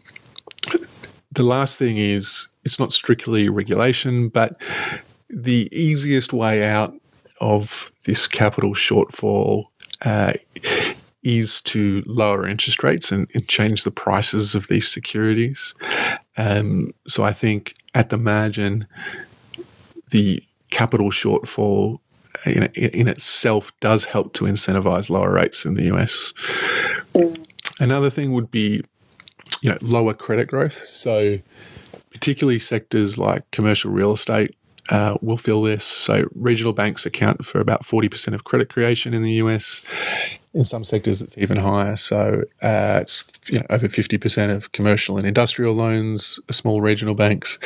the 1.31 1.43
last 1.43 1.79
thing 1.79 1.97
is 1.97 2.49
it's 2.65 2.77
not 2.77 2.91
strictly 2.91 3.47
regulation, 3.47 4.27
but 4.27 4.61
the 5.29 5.69
easiest 5.71 6.33
way 6.33 6.65
out 6.65 6.93
of 7.43 7.91
this 8.05 8.25
capital 8.25 8.73
shortfall 8.73 9.65
uh, 10.05 10.31
is 11.23 11.61
to 11.61 12.01
lower 12.05 12.47
interest 12.47 12.81
rates 12.83 13.11
and, 13.11 13.29
and, 13.33 13.47
change 13.49 13.83
the 13.83 13.91
prices 13.91 14.55
of 14.55 14.67
these 14.67 14.87
securities. 14.87 15.75
Um, 16.37 16.91
so 17.05 17.23
I 17.23 17.33
think 17.33 17.73
at 17.93 18.09
the 18.09 18.17
margin, 18.17 18.87
the 20.11 20.41
capital 20.69 21.11
shortfall 21.11 21.99
in, 22.45 22.63
in 22.73 23.09
itself 23.09 23.77
does 23.81 24.05
help 24.05 24.33
to 24.35 24.45
incentivize 24.45 25.09
lower 25.09 25.33
rates 25.33 25.65
in 25.65 25.73
the 25.73 25.93
US. 25.93 26.33
Another 27.79 28.09
thing 28.09 28.31
would 28.31 28.51
be, 28.51 28.81
you 29.61 29.69
know, 29.69 29.77
lower 29.81 30.13
credit 30.13 30.47
growth. 30.47 30.73
So 30.73 31.39
particularly 32.11 32.59
sectors 32.59 33.17
like 33.17 33.49
commercial 33.51 33.91
real 33.91 34.13
estate 34.13 34.55
uh, 34.89 35.17
will 35.21 35.37
feel 35.37 35.61
this. 35.61 35.83
So, 35.83 36.27
regional 36.35 36.73
banks 36.73 37.05
account 37.05 37.45
for 37.45 37.59
about 37.59 37.83
40% 37.83 38.33
of 38.33 38.43
credit 38.43 38.69
creation 38.69 39.13
in 39.13 39.23
the 39.23 39.33
US. 39.33 39.81
In 40.53 40.63
some 40.63 40.83
sectors, 40.83 41.21
it's 41.21 41.37
even 41.37 41.57
higher. 41.57 41.95
So, 41.95 42.43
uh, 42.61 42.99
it's 43.01 43.23
you 43.47 43.59
know, 43.59 43.65
over 43.69 43.87
50% 43.87 44.53
of 44.53 44.71
commercial 44.71 45.17
and 45.17 45.25
industrial 45.25 45.73
loans 45.73 46.39
small 46.51 46.81
regional 46.81 47.15
banks, 47.15 47.59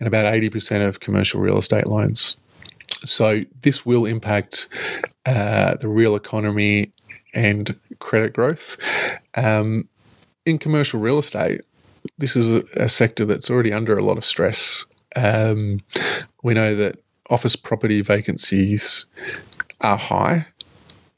and 0.00 0.06
about 0.06 0.32
80% 0.32 0.86
of 0.86 1.00
commercial 1.00 1.40
real 1.40 1.58
estate 1.58 1.86
loans. 1.86 2.36
So, 3.04 3.42
this 3.62 3.86
will 3.86 4.04
impact 4.04 4.68
uh, 5.24 5.76
the 5.76 5.88
real 5.88 6.16
economy 6.16 6.90
and 7.34 7.78
credit 8.00 8.32
growth. 8.32 8.76
Um, 9.34 9.88
in 10.44 10.58
commercial 10.58 11.00
real 11.00 11.18
estate, 11.18 11.62
this 12.18 12.36
is 12.36 12.50
a, 12.50 12.64
a 12.76 12.88
sector 12.88 13.24
that's 13.24 13.50
already 13.50 13.72
under 13.72 13.96
a 13.96 14.04
lot 14.04 14.16
of 14.16 14.24
stress 14.24 14.86
um, 15.16 15.80
we 16.46 16.54
know 16.54 16.76
that 16.76 17.02
office 17.28 17.56
property 17.56 18.02
vacancies 18.02 19.06
are 19.80 19.98
high. 19.98 20.46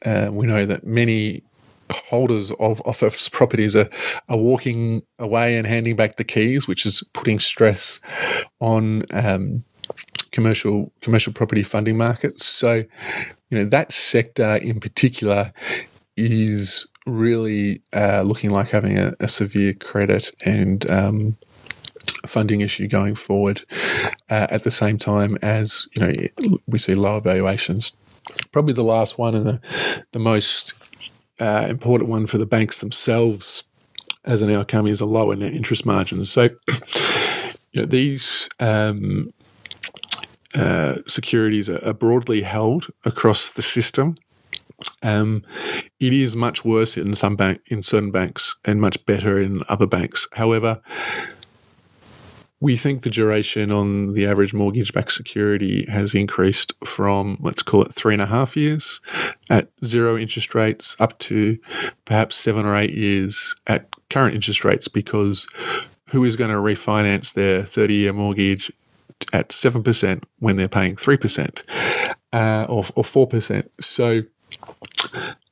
Uh, 0.06 0.30
we 0.32 0.46
know 0.46 0.64
that 0.64 0.86
many 0.86 1.42
holders 1.90 2.50
of 2.52 2.80
office 2.86 3.28
properties 3.28 3.76
are, 3.76 3.90
are 4.30 4.38
walking 4.38 5.02
away 5.18 5.56
and 5.56 5.66
handing 5.66 5.96
back 5.96 6.16
the 6.16 6.24
keys, 6.24 6.66
which 6.66 6.86
is 6.86 7.02
putting 7.12 7.38
stress 7.38 8.00
on 8.60 9.02
um, 9.12 9.62
commercial 10.32 10.90
commercial 11.02 11.34
property 11.34 11.62
funding 11.62 11.98
markets. 11.98 12.46
So, 12.46 12.84
you 13.50 13.58
know, 13.58 13.64
that 13.64 13.92
sector 13.92 14.56
in 14.56 14.80
particular 14.80 15.52
is 16.16 16.86
really 17.06 17.82
uh, 17.94 18.22
looking 18.22 18.48
like 18.48 18.70
having 18.70 18.98
a, 18.98 19.12
a 19.20 19.28
severe 19.28 19.74
credit 19.74 20.30
and 20.46 20.90
um, 20.90 21.36
funding 22.26 22.60
issue 22.60 22.88
going 22.88 23.14
forward 23.14 23.62
uh, 24.30 24.46
at 24.50 24.64
the 24.64 24.70
same 24.70 24.98
time 24.98 25.36
as 25.42 25.86
you 25.94 26.02
know 26.02 26.12
we 26.66 26.78
see 26.78 26.94
lower 26.94 27.20
valuations. 27.20 27.92
Probably 28.52 28.74
the 28.74 28.84
last 28.84 29.18
one 29.18 29.34
and 29.34 29.44
the 29.44 29.60
the 30.12 30.18
most 30.18 30.74
uh, 31.40 31.66
important 31.68 32.10
one 32.10 32.26
for 32.26 32.38
the 32.38 32.46
banks 32.46 32.78
themselves 32.78 33.64
as 34.24 34.42
an 34.42 34.50
outcome 34.50 34.86
is 34.86 35.00
a 35.00 35.06
lower 35.06 35.36
net 35.36 35.54
interest 35.54 35.86
margin. 35.86 36.24
So 36.26 36.42
you 37.72 37.82
know, 37.82 37.86
these 37.86 38.48
um, 38.60 39.32
uh, 40.54 40.96
securities 41.06 41.68
are, 41.68 41.84
are 41.84 41.94
broadly 41.94 42.42
held 42.42 42.88
across 43.04 43.50
the 43.50 43.62
system. 43.62 44.16
Um, 45.02 45.44
it 45.98 46.12
is 46.12 46.36
much 46.36 46.64
worse 46.64 46.96
in 46.96 47.14
some 47.14 47.36
bank 47.36 47.60
in 47.66 47.82
certain 47.82 48.10
banks 48.10 48.56
and 48.64 48.80
much 48.80 49.04
better 49.06 49.40
in 49.40 49.62
other 49.68 49.86
banks. 49.86 50.28
However, 50.34 50.80
we 52.60 52.76
think 52.76 53.02
the 53.02 53.10
duration 53.10 53.70
on 53.70 54.12
the 54.14 54.26
average 54.26 54.52
mortgage 54.52 54.92
backed 54.92 55.12
security 55.12 55.86
has 55.88 56.14
increased 56.14 56.72
from, 56.84 57.38
let's 57.40 57.62
call 57.62 57.82
it 57.82 57.94
three 57.94 58.14
and 58.14 58.22
a 58.22 58.26
half 58.26 58.56
years 58.56 59.00
at 59.48 59.68
zero 59.84 60.18
interest 60.18 60.54
rates 60.54 60.96
up 60.98 61.16
to 61.20 61.58
perhaps 62.04 62.34
seven 62.34 62.66
or 62.66 62.76
eight 62.76 62.94
years 62.94 63.54
at 63.68 63.88
current 64.10 64.34
interest 64.34 64.64
rates 64.64 64.88
because 64.88 65.46
who 66.08 66.24
is 66.24 66.36
going 66.36 66.50
to 66.50 66.56
refinance 66.56 67.34
their 67.34 67.64
30 67.64 67.94
year 67.94 68.12
mortgage 68.12 68.72
at 69.32 69.50
7% 69.50 70.24
when 70.40 70.56
they're 70.56 70.68
paying 70.68 70.96
3% 70.96 71.62
uh, 72.32 72.66
or, 72.68 72.84
or 72.96 73.04
4%? 73.04 73.68
So, 73.80 74.22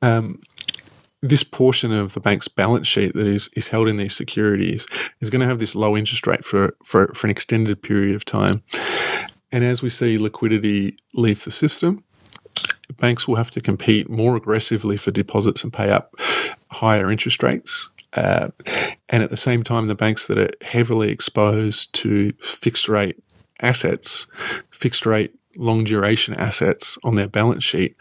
um, 0.01 0.39
this 1.21 1.43
portion 1.43 1.91
of 1.91 2.13
the 2.13 2.19
bank's 2.19 2.47
balance 2.47 2.87
sheet 2.87 3.13
that 3.13 3.25
is, 3.25 3.49
is 3.55 3.69
held 3.69 3.87
in 3.87 3.97
these 3.97 4.15
securities 4.15 4.85
is 5.19 5.29
going 5.29 5.41
to 5.41 5.47
have 5.47 5.59
this 5.59 5.75
low 5.75 5.97
interest 5.97 6.27
rate 6.27 6.45
for, 6.45 6.75
for, 6.83 7.07
for 7.13 7.27
an 7.27 7.31
extended 7.31 7.81
period 7.81 8.15
of 8.15 8.23
time. 8.23 8.61
And 9.51 9.63
as 9.63 9.81
we 9.81 9.89
see 9.89 10.17
liquidity 10.17 10.95
leave 11.13 11.43
the 11.43 11.51
system, 11.51 12.03
banks 12.97 13.27
will 13.27 13.35
have 13.35 13.51
to 13.51 13.61
compete 13.61 14.09
more 14.09 14.35
aggressively 14.35 14.97
for 14.97 15.11
deposits 15.11 15.63
and 15.63 15.73
pay 15.73 15.89
up 15.89 16.15
higher 16.69 17.09
interest 17.11 17.41
rates. 17.43 17.89
Uh, 18.13 18.49
and 19.09 19.23
at 19.23 19.29
the 19.29 19.37
same 19.37 19.63
time, 19.63 19.87
the 19.87 19.95
banks 19.95 20.27
that 20.27 20.37
are 20.37 20.49
heavily 20.65 21.09
exposed 21.09 21.93
to 21.93 22.31
fixed 22.39 22.87
rate 22.87 23.21
assets, 23.61 24.27
fixed 24.71 25.05
rate 25.05 25.33
long 25.55 25.83
duration 25.83 26.33
assets 26.35 26.97
on 27.03 27.15
their 27.15 27.27
balance 27.27 27.63
sheet, 27.63 27.95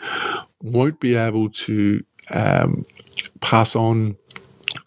won't 0.60 1.00
be 1.00 1.14
able 1.14 1.48
to 1.48 2.02
um, 2.32 2.84
pass 3.40 3.76
on 3.76 4.16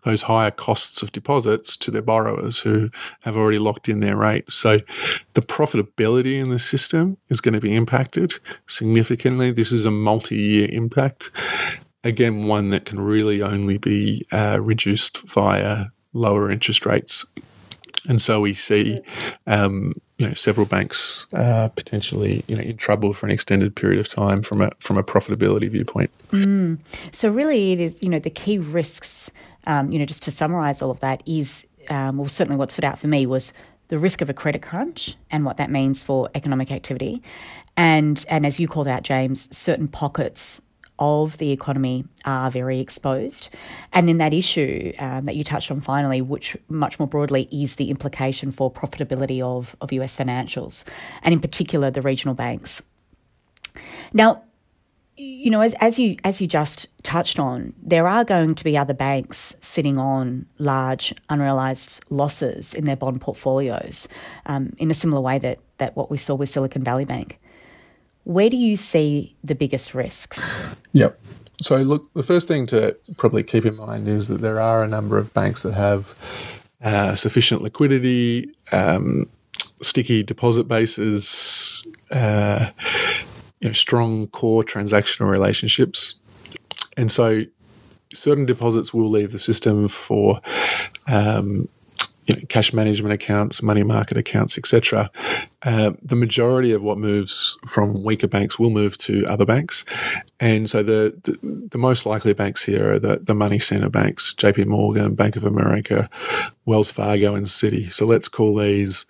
those 0.03 0.23
higher 0.23 0.51
costs 0.51 1.01
of 1.01 1.11
deposits 1.11 1.75
to 1.77 1.91
their 1.91 2.01
borrowers 2.01 2.59
who 2.59 2.89
have 3.21 3.35
already 3.35 3.59
locked 3.59 3.89
in 3.89 3.99
their 3.99 4.15
rate. 4.15 4.49
So 4.51 4.79
the 5.33 5.41
profitability 5.41 6.39
in 6.39 6.49
the 6.49 6.59
system 6.59 7.17
is 7.29 7.41
going 7.41 7.53
to 7.53 7.59
be 7.59 7.75
impacted 7.75 8.33
significantly. 8.67 9.51
This 9.51 9.71
is 9.71 9.85
a 9.85 9.91
multi 9.91 10.35
year 10.35 10.69
impact. 10.71 11.31
Again, 12.03 12.47
one 12.47 12.69
that 12.69 12.85
can 12.85 12.99
really 12.99 13.41
only 13.41 13.77
be 13.77 14.23
uh, 14.31 14.59
reduced 14.61 15.21
via 15.27 15.85
lower 16.13 16.49
interest 16.49 16.85
rates. 16.85 17.25
And 18.07 18.21
so 18.21 18.39
we 18.39 18.53
see 18.53 19.01
um, 19.45 19.93
you 20.19 20.27
know 20.27 20.33
several 20.33 20.65
banks 20.65 21.25
uh, 21.33 21.69
potentially 21.69 22.43
you 22.47 22.55
know 22.55 22.61
in 22.61 22.77
trouble 22.77 23.13
for 23.13 23.25
an 23.25 23.31
extended 23.31 23.75
period 23.75 23.99
of 23.99 24.07
time 24.07 24.41
from 24.43 24.61
a 24.61 24.69
from 24.79 24.97
a 24.97 25.03
profitability 25.03 25.69
viewpoint. 25.71 26.11
Mm. 26.27 26.77
So 27.11 27.31
really, 27.31 27.71
it 27.71 27.79
is 27.79 27.97
you 28.01 28.09
know 28.09 28.19
the 28.19 28.29
key 28.29 28.59
risks. 28.59 29.31
Um, 29.65 29.91
you 29.91 29.99
know, 29.99 30.05
just 30.05 30.23
to 30.23 30.31
summarise 30.31 30.81
all 30.81 30.91
of 30.91 30.99
that 30.99 31.23
is 31.25 31.65
um, 31.89 32.17
well, 32.17 32.27
certainly 32.27 32.57
what 32.57 32.69
stood 32.71 32.85
out 32.85 32.99
for 32.99 33.07
me 33.07 33.25
was 33.25 33.53
the 33.87 33.97
risk 33.97 34.21
of 34.21 34.29
a 34.29 34.33
credit 34.33 34.61
crunch 34.61 35.15
and 35.31 35.45
what 35.45 35.57
that 35.57 35.71
means 35.71 36.03
for 36.03 36.29
economic 36.35 36.71
activity, 36.71 37.23
and 37.77 38.25
and 38.27 38.45
as 38.45 38.59
you 38.59 38.67
called 38.67 38.87
out, 38.87 39.03
James, 39.03 39.55
certain 39.55 39.87
pockets 39.87 40.61
of 40.99 41.37
the 41.37 41.51
economy 41.51 42.05
are 42.25 42.51
very 42.51 42.79
exposed. 42.79 43.49
And 43.93 44.07
then 44.07 44.17
that 44.17 44.33
issue 44.33 44.93
um, 44.99 45.25
that 45.25 45.35
you 45.35 45.43
touched 45.43 45.71
on 45.71 45.81
finally, 45.81 46.21
which 46.21 46.55
much 46.67 46.99
more 46.99 47.07
broadly 47.07 47.47
is 47.51 47.77
the 47.77 47.89
implication 47.89 48.51
for 48.51 48.71
profitability 48.71 49.41
of, 49.41 49.75
of 49.81 49.91
US 49.93 50.17
financials, 50.17 50.83
and 51.23 51.33
in 51.33 51.39
particular 51.39 51.89
the 51.89 52.01
regional 52.01 52.35
banks. 52.35 52.83
Now, 54.13 54.43
you 55.15 55.49
know, 55.49 55.59
as, 55.59 55.73
as 55.81 55.99
you 55.99 56.15
as 56.23 56.39
you 56.39 56.47
just 56.47 56.87
touched 57.03 57.39
on, 57.39 57.73
there 57.83 58.07
are 58.07 58.23
going 58.23 58.55
to 58.55 58.63
be 58.63 58.77
other 58.77 58.93
banks 58.93 59.53
sitting 59.59 59.97
on 59.97 60.45
large 60.59 61.13
unrealized 61.29 62.01
losses 62.09 62.73
in 62.73 62.85
their 62.85 62.95
bond 62.95 63.19
portfolios, 63.19 64.07
um, 64.45 64.73
in 64.77 64.89
a 64.89 64.93
similar 64.93 65.21
way 65.21 65.37
that 65.37 65.59
that 65.77 65.95
what 65.97 66.09
we 66.09 66.17
saw 66.17 66.35
with 66.35 66.49
Silicon 66.49 66.83
Valley 66.83 67.03
Bank. 67.03 67.37
Where 68.23 68.49
do 68.49 68.57
you 68.57 68.75
see 68.75 69.35
the 69.43 69.55
biggest 69.55 69.93
risks? 69.93 70.67
Yep. 70.93 71.19
So, 71.61 71.77
look, 71.77 72.13
the 72.13 72.23
first 72.23 72.47
thing 72.47 72.65
to 72.67 72.97
probably 73.17 73.43
keep 73.43 73.65
in 73.65 73.75
mind 73.75 74.07
is 74.07 74.27
that 74.27 74.41
there 74.41 74.59
are 74.59 74.83
a 74.83 74.87
number 74.87 75.17
of 75.17 75.33
banks 75.33 75.63
that 75.63 75.73
have 75.73 76.15
uh, 76.81 77.15
sufficient 77.15 77.61
liquidity, 77.61 78.49
um, 78.71 79.29
sticky 79.81 80.23
deposit 80.23 80.67
bases, 80.67 81.85
uh, 82.11 82.69
you 83.59 83.69
know, 83.69 83.73
strong 83.73 84.27
core 84.27 84.63
transactional 84.63 85.29
relationships, 85.29 86.15
and 86.95 87.11
so 87.11 87.43
certain 88.13 88.45
deposits 88.45 88.93
will 88.93 89.09
leave 89.09 89.31
the 89.31 89.39
system 89.39 89.87
for 89.87 90.39
um, 91.07 91.67
you 92.29 92.35
know, 92.35 92.41
cash 92.47 92.73
management 92.73 93.11
accounts, 93.11 93.63
money 93.63 93.81
market 93.81 94.17
accounts, 94.17 94.57
etc. 94.57 95.09
Uh, 95.63 95.91
the 96.01 96.15
majority 96.15 96.71
of 96.71 96.83
what 96.83 96.99
moves 96.99 97.57
from 97.67 98.03
weaker 98.03 98.27
banks 98.27 98.59
will 98.59 98.69
move 98.69 98.97
to 98.99 99.25
other 99.25 99.45
banks, 99.45 99.83
and 100.39 100.69
so 100.69 100.83
the 100.83 101.19
the, 101.23 101.39
the 101.71 101.77
most 101.77 102.05
likely 102.05 102.33
banks 102.33 102.63
here 102.63 102.93
are 102.93 102.99
the, 102.99 103.17
the 103.17 103.33
money 103.33 103.57
center 103.57 103.89
banks: 103.89 104.33
J.P. 104.33 104.65
Morgan, 104.65 105.15
Bank 105.15 105.35
of 105.35 105.43
America, 105.43 106.07
Wells 106.65 106.91
Fargo, 106.91 107.33
and 107.33 107.47
Citi. 107.47 107.91
So 107.91 108.05
let's 108.05 108.27
call 108.27 108.55
these 108.55 109.05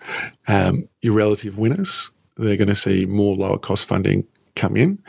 um, 0.48 0.88
your 1.02 1.14
relative 1.14 1.60
winners. 1.60 2.12
They're 2.38 2.56
going 2.56 2.70
to 2.70 2.76
see 2.76 3.06
more 3.06 3.36
lower 3.36 3.58
cost 3.58 3.86
funding 3.86 4.26
come 4.56 4.78
in. 4.78 5.04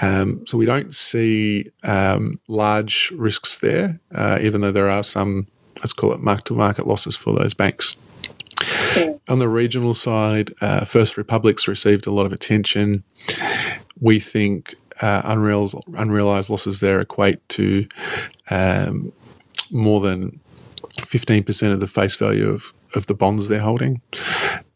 Um, 0.00 0.46
so 0.46 0.58
we 0.58 0.66
don't 0.66 0.94
see 0.94 1.70
um, 1.84 2.40
large 2.48 3.12
risks 3.16 3.58
there, 3.58 4.00
uh, 4.14 4.38
even 4.40 4.60
though 4.62 4.72
there 4.72 4.90
are 4.90 5.04
some 5.04 5.46
let's 5.76 5.92
call 5.92 6.12
it 6.12 6.20
mark 6.20 6.44
to 6.44 6.54
market 6.54 6.86
losses 6.86 7.16
for 7.16 7.32
those 7.32 7.54
banks. 7.54 7.96
On 9.28 9.38
the 9.38 9.48
regional 9.48 9.94
side, 9.94 10.52
uh, 10.60 10.84
First 10.84 11.16
Republic's 11.16 11.66
received 11.66 12.06
a 12.06 12.12
lot 12.12 12.26
of 12.26 12.32
attention. 12.32 13.02
We 14.00 14.20
think 14.20 14.74
uh, 15.00 15.22
unrealized, 15.24 15.76
unrealized 15.96 16.50
losses 16.50 16.80
there 16.80 17.00
equate 17.00 17.46
to 17.50 17.86
um, 18.50 19.12
more 19.70 20.00
than 20.00 20.40
15% 20.98 21.72
of 21.72 21.80
the 21.80 21.86
face 21.86 22.14
value 22.14 22.48
of, 22.48 22.72
of 22.94 23.06
the 23.06 23.14
bonds 23.14 23.48
they're 23.48 23.60
holding. 23.60 24.00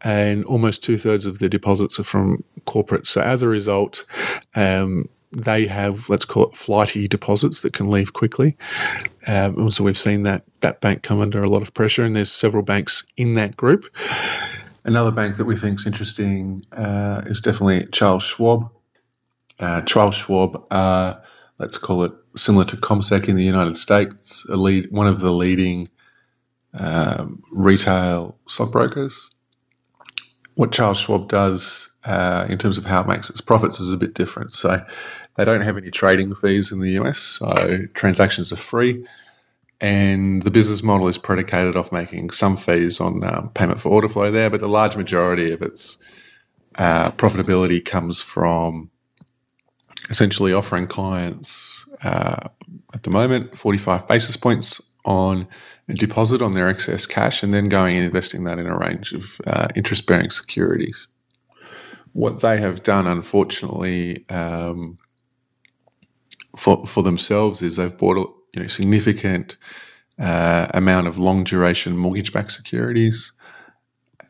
And 0.03 0.45
almost 0.45 0.83
two 0.83 0.99
thirds 0.99 1.27
of 1.27 1.39
the 1.39 1.49
deposits 1.49 1.99
are 2.01 2.05
from 2.05 2.43
corporates. 2.67 3.09
So 3.09 3.21
as 3.21 3.43
a 3.43 3.49
result, 3.49 4.05
um, 4.55 5.09
they 5.33 5.67
have, 5.67 6.09
let's 6.09 6.25
call 6.25 6.49
it 6.49 6.57
flighty 6.57 7.07
deposits 7.07 7.61
that 7.61 7.73
can 7.73 7.91
leave 7.91 8.13
quickly. 8.13 8.57
Um, 9.27 9.71
so 9.71 9.85
we've 9.85 9.99
seen 9.99 10.23
that 10.23 10.45
that 10.61 10.81
bank 10.81 11.03
come 11.03 11.21
under 11.21 11.43
a 11.43 11.49
lot 11.49 11.63
of 11.63 11.75
pressure, 11.75 12.05
and 12.05 12.17
there's 12.17 12.33
several 12.33 12.63
banks 12.63 13.05
in 13.17 13.35
that 13.35 13.57
group. 13.57 13.85
Another 14.85 15.11
bank 15.11 15.37
that 15.37 15.45
we 15.45 15.57
think 15.57 15.79
is 15.79 15.87
interesting 15.87 16.65
uh, 16.73 17.23
is 17.27 17.41
definitely 17.41 17.87
Charles 17.93 18.23
Schwab. 18.23 18.71
Uh, 19.61 19.83
Charles 19.83 20.15
Schwab, 20.15 20.65
uh, 20.73 21.15
let's 21.59 21.79
call 21.79 22.05
it 22.05 22.13
similar 22.37 22.65
to 22.65 22.77
CommSec 22.77 23.29
in 23.29 23.37
the 23.37 23.45
United 23.45 23.77
States, 23.77 24.47
a 24.49 24.57
lead, 24.57 24.91
one 24.91 25.07
of 25.07 25.21
the 25.21 25.33
leading 25.33 25.89
um, 26.75 27.43
retail 27.53 28.37
stockbrokers. 28.47 29.31
What 30.55 30.73
Charles 30.73 30.99
Schwab 30.99 31.29
does 31.29 31.93
uh, 32.05 32.47
in 32.49 32.59
terms 32.59 32.79
of 32.79 32.85
how 32.85 33.03
it 33.03 33.09
makes 33.09 33.31
its 33.31 33.41
profits 33.41 33.81
is 33.81 33.93
a 33.93 33.97
bit 33.97 34.15
different. 34.15 34.53
So 34.53 34.85
they 35.39 35.45
don't 35.45 35.61
have 35.61 35.77
any 35.77 35.93
trading 35.93 36.35
fees 36.35 36.73
in 36.73 36.81
the 36.81 36.91
US, 37.01 37.17
so 37.17 37.79
transactions 37.95 38.53
are 38.53 38.57
free. 38.57 39.07
And 39.81 40.43
the 40.43 40.51
business 40.51 40.83
model 40.83 41.07
is 41.07 41.17
predicated 41.17 41.77
off 41.77 41.93
making 41.93 42.31
some 42.31 42.57
fees 42.57 43.01
on 43.01 43.23
um, 43.23 43.51
payment 43.51 43.81
for 43.81 43.91
order 43.91 44.09
flow 44.09 44.33
there, 44.33 44.51
but 44.51 44.61
the 44.61 44.69
large 44.69 44.97
majority 44.97 45.53
of 45.53 45.63
its 45.63 45.97
uh, 46.77 47.13
profitability 47.13 47.85
comes 47.85 48.21
from 48.21 48.91
essentially 50.11 50.53
offering 50.53 50.89
clients 50.89 51.87
uh, 52.03 52.49
at 52.93 53.05
the 53.05 53.11
moment 53.11 53.57
45 53.57 54.09
basis 54.09 54.37
points 54.37 54.81
on 55.05 55.47
a 55.89 55.95
deposit 55.95 56.43
on 56.43 56.55
their 56.55 56.69
excess 56.69 57.07
cash 57.07 57.45
and 57.45 57.55
then 57.55 57.67
going 57.67 57.95
and 57.97 58.05
investing 58.05 58.43
that 58.45 58.59
in 58.59 58.67
a 58.67 58.77
range 58.77 59.13
of 59.13 59.41
uh, 59.47 59.69
interest 59.77 60.07
bearing 60.07 60.31
securities 60.31 61.07
what 62.13 62.41
they 62.41 62.59
have 62.59 62.83
done, 62.83 63.07
unfortunately, 63.07 64.29
um, 64.29 64.99
for 66.59 66.87
for 66.87 67.03
themselves 67.03 67.63
is 67.63 67.77
they've 67.77 67.97
bought 67.97 68.17
a 68.17 68.27
you 68.55 68.63
know 68.63 68.69
significant 68.69 69.57
uh, 70.19 70.67
amount 70.75 71.07
of 71.07 71.19
long 71.19 71.45
duration 71.45 71.97
mortgage 71.97 72.33
backed 72.33 72.53
securities, 72.53 73.33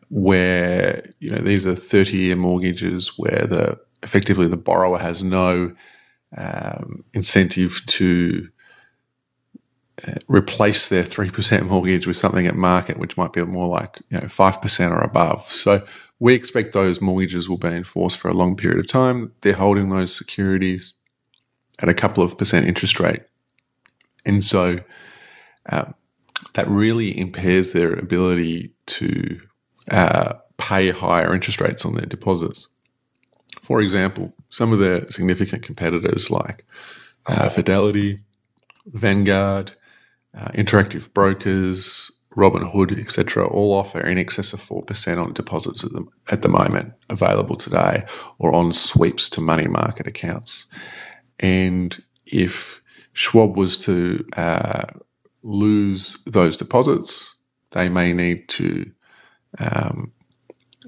where 0.09 1.05
you 1.21 1.31
know 1.31 1.39
these 1.39 1.67
are 1.67 1.75
thirty 1.75 2.19
year 2.19 2.37
mortgages 2.37 3.13
where 3.17 3.47
the 3.47 3.79
effectively 4.03 4.47
the 4.47 4.57
borrower 4.57 4.99
has 4.99 5.23
no 5.23 5.73
um, 6.37 7.05
incentive 7.15 7.81
to 7.87 8.49
uh, 10.07 10.15
replace 10.29 10.89
their 10.89 11.03
3% 11.03 11.63
mortgage 11.63 12.07
with 12.07 12.17
something 12.17 12.47
at 12.47 12.55
market, 12.55 12.99
which 12.99 13.17
might 13.17 13.33
be 13.33 13.45
more 13.45 13.67
like, 13.67 13.99
you 14.11 14.19
know, 14.19 14.27
5% 14.27 14.91
or 14.93 15.01
above. 15.01 15.51
So 15.51 15.85
we 16.21 16.35
expect 16.35 16.73
those 16.73 17.01
mortgages 17.01 17.49
will 17.49 17.59
be 17.59 17.69
enforced 17.69 18.19
for 18.19 18.29
a 18.29 18.35
long 18.35 18.57
period 18.57 18.79
of 18.79 18.87
time. 18.87 19.33
They're 19.41 19.55
holding 19.55 19.89
those 19.89 20.15
securities 20.17 20.95
at 21.81 21.89
a 21.89 21.95
couple 21.95 22.23
of 22.23 22.37
percent 22.37 22.67
interest 22.67 23.01
rate. 23.01 23.23
And 24.27 24.43
so 24.43 24.81
uh, 25.71 25.87
that 26.55 26.69
really 26.69 27.19
impairs 27.19 27.73
their 27.73 27.93
ability 27.95 28.73
to 28.87 29.41
uh, 29.91 30.35
pay 30.57 30.91
higher 30.91 31.35
interest 31.35 31.61
rates 31.61 31.85
on 31.85 31.95
their 31.95 32.07
deposits. 32.07 32.69
For 33.63 33.81
example, 33.81 34.33
some 34.51 34.73
of 34.73 34.79
their 34.79 35.07
significant 35.09 35.63
competitors 35.63 36.31
like 36.31 36.65
uh, 37.27 37.49
Fidelity, 37.49 38.21
Vanguard, 38.87 39.73
uh, 40.37 40.49
interactive 40.49 41.13
brokers, 41.13 42.11
Robinhood, 42.37 42.99
etc., 42.99 43.47
all 43.47 43.73
offer 43.73 44.01
in 44.01 44.17
excess 44.19 44.53
of 44.53 44.61
4% 44.61 45.23
on 45.23 45.33
deposits 45.33 45.83
at 45.85 45.93
the, 45.93 46.07
at 46.31 46.43
the 46.43 46.49
moment 46.49 46.93
available 47.11 47.57
today 47.57 48.05
or 48.39 48.55
on 48.55 48.73
sweeps 48.73 49.29
to 49.31 49.41
money 49.41 49.67
market 49.67 50.07
accounts. 50.07 50.67
And 51.41 52.03
if 52.27 52.83
Schwab 53.13 53.57
was 53.57 53.77
to 53.85 54.25
uh, 54.37 54.85
lose 55.43 56.19
those 56.25 56.57
deposits, 56.57 57.37
they 57.71 57.89
may 57.89 58.13
need 58.13 58.49
to, 58.49 58.91
um, 59.59 60.13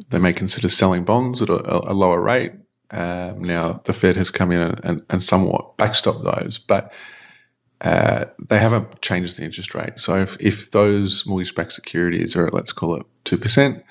they 0.08 0.18
may 0.18 0.32
consider 0.32 0.68
selling 0.68 1.04
bonds 1.04 1.42
at 1.42 1.50
a, 1.50 1.90
a 1.90 1.94
lower 1.94 2.20
rate. 2.20 2.52
Um, 2.90 3.44
now, 3.44 3.80
the 3.84 3.92
Fed 3.92 4.16
has 4.16 4.30
come 4.30 4.50
in 4.50 4.60
and, 4.60 5.02
and, 5.08 5.22
somewhat 5.22 5.76
backstopped 5.76 6.24
those, 6.24 6.58
but 6.58 6.92
uh, 7.82 8.24
they 8.48 8.58
haven't 8.58 9.00
changed 9.00 9.36
the 9.36 9.44
interest 9.44 9.74
rate. 9.74 9.98
So 10.00 10.16
if, 10.16 10.36
if 10.40 10.72
those 10.72 11.24
mortgage-backed 11.24 11.72
securities 11.72 12.34
are, 12.34 12.50
let's 12.50 12.72
call 12.72 12.96
it 12.96 13.06
two 13.22 13.38
percent, 13.38 13.84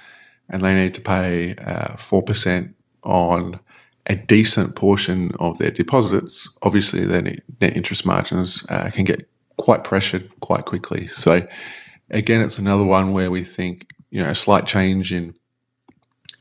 and 0.49 0.61
they 0.61 0.75
need 0.75 0.93
to 0.95 1.01
pay 1.01 1.55
uh, 1.55 1.95
four 1.95 2.21
uh, 2.21 2.25
percent 2.25 2.75
on 3.03 3.61
a 4.09 4.15
decent 4.15 4.75
portion 4.75 5.31
of 5.39 5.57
their 5.59 5.71
deposits, 5.71 6.49
obviously 6.63 7.05
their 7.05 7.21
net 7.21 7.77
interest 7.77 8.05
margins 8.05 8.65
uh, 8.69 8.89
can 8.91 9.05
get 9.05 9.29
quite 9.57 9.83
pressured 9.83 10.29
quite 10.39 10.65
quickly. 10.65 11.07
So 11.07 11.47
again, 12.09 12.41
it's 12.41 12.57
another 12.57 12.85
one 12.85 13.13
where 13.13 13.31
we 13.31 13.43
think 13.43 13.91
you 14.09 14.21
know 14.21 14.29
a 14.29 14.35
slight 14.35 14.65
change 14.65 15.13
in 15.13 15.35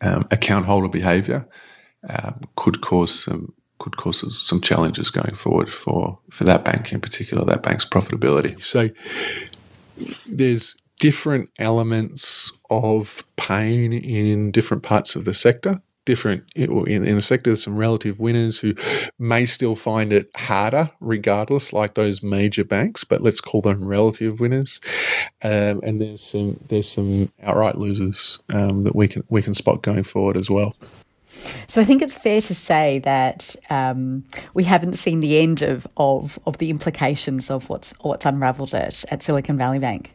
um, 0.01 0.25
account 0.31 0.67
holder 0.67 0.89
behaviour 0.89 1.47
um, 2.09 2.41
could 2.57 2.81
cause 2.81 3.25
some 3.25 3.53
could 3.79 3.97
cause 3.97 4.37
some 4.37 4.61
challenges 4.61 5.11
going 5.11 5.35
forward 5.35 5.71
for 5.71 6.19
for 6.31 6.45
that 6.45 6.65
bank 6.65 6.93
in 6.93 7.01
particular, 7.01 7.45
that 7.45 7.63
bank's 7.63 7.85
profitability. 7.85 8.61
So 8.63 8.89
there's 10.27 10.77
different 11.01 11.51
elements 11.59 12.53
of 12.71 13.23
pain 13.37 13.93
in 13.93 14.51
different 14.51 14.83
parts 14.83 15.15
of 15.17 15.25
the 15.25 15.35
sector. 15.35 15.81
Different 16.09 16.45
in, 16.57 17.05
in 17.05 17.17
the 17.17 17.21
sector, 17.21 17.51
there's 17.51 17.63
some 17.63 17.77
relative 17.77 18.19
winners 18.19 18.59
who 18.59 18.73
may 19.19 19.45
still 19.45 19.77
find 19.77 20.11
it 20.11 20.31
harder, 20.35 20.91
regardless, 21.01 21.75
like 21.75 21.93
those 21.93 22.23
major 22.23 22.65
banks. 22.65 23.05
But 23.05 23.21
let's 23.21 23.43
call 23.43 23.61
them 23.61 23.85
relative 23.85 24.41
winners. 24.41 24.81
Um, 25.43 25.83
and 25.83 26.01
there's 26.01 26.23
some 26.23 26.61
there's 26.69 26.91
some 26.91 27.31
outright 27.43 27.77
losers 27.77 28.39
um, 28.55 28.85
that 28.85 28.97
we 28.97 29.07
can 29.07 29.23
we 29.29 29.43
can 29.43 29.53
spot 29.53 29.83
going 29.83 30.03
forward 30.03 30.39
as 30.39 30.49
well. 30.49 30.75
So 31.67 31.79
I 31.83 31.85
think 31.85 32.01
it's 32.01 32.15
fair 32.15 32.41
to 32.41 32.55
say 32.55 33.01
that 33.01 33.55
um, 33.69 34.25
we 34.55 34.65
haven't 34.65 34.95
seen 34.95 35.21
the 35.21 35.39
end 35.39 35.61
of, 35.61 35.87
of, 35.99 36.39
of 36.47 36.57
the 36.57 36.71
implications 36.71 37.51
of 37.51 37.69
what's 37.69 37.93
what's 38.01 38.25
unravelled 38.25 38.73
at, 38.73 39.05
at 39.13 39.23
Silicon 39.23 39.59
Valley 39.59 39.79
Bank. 39.79 40.15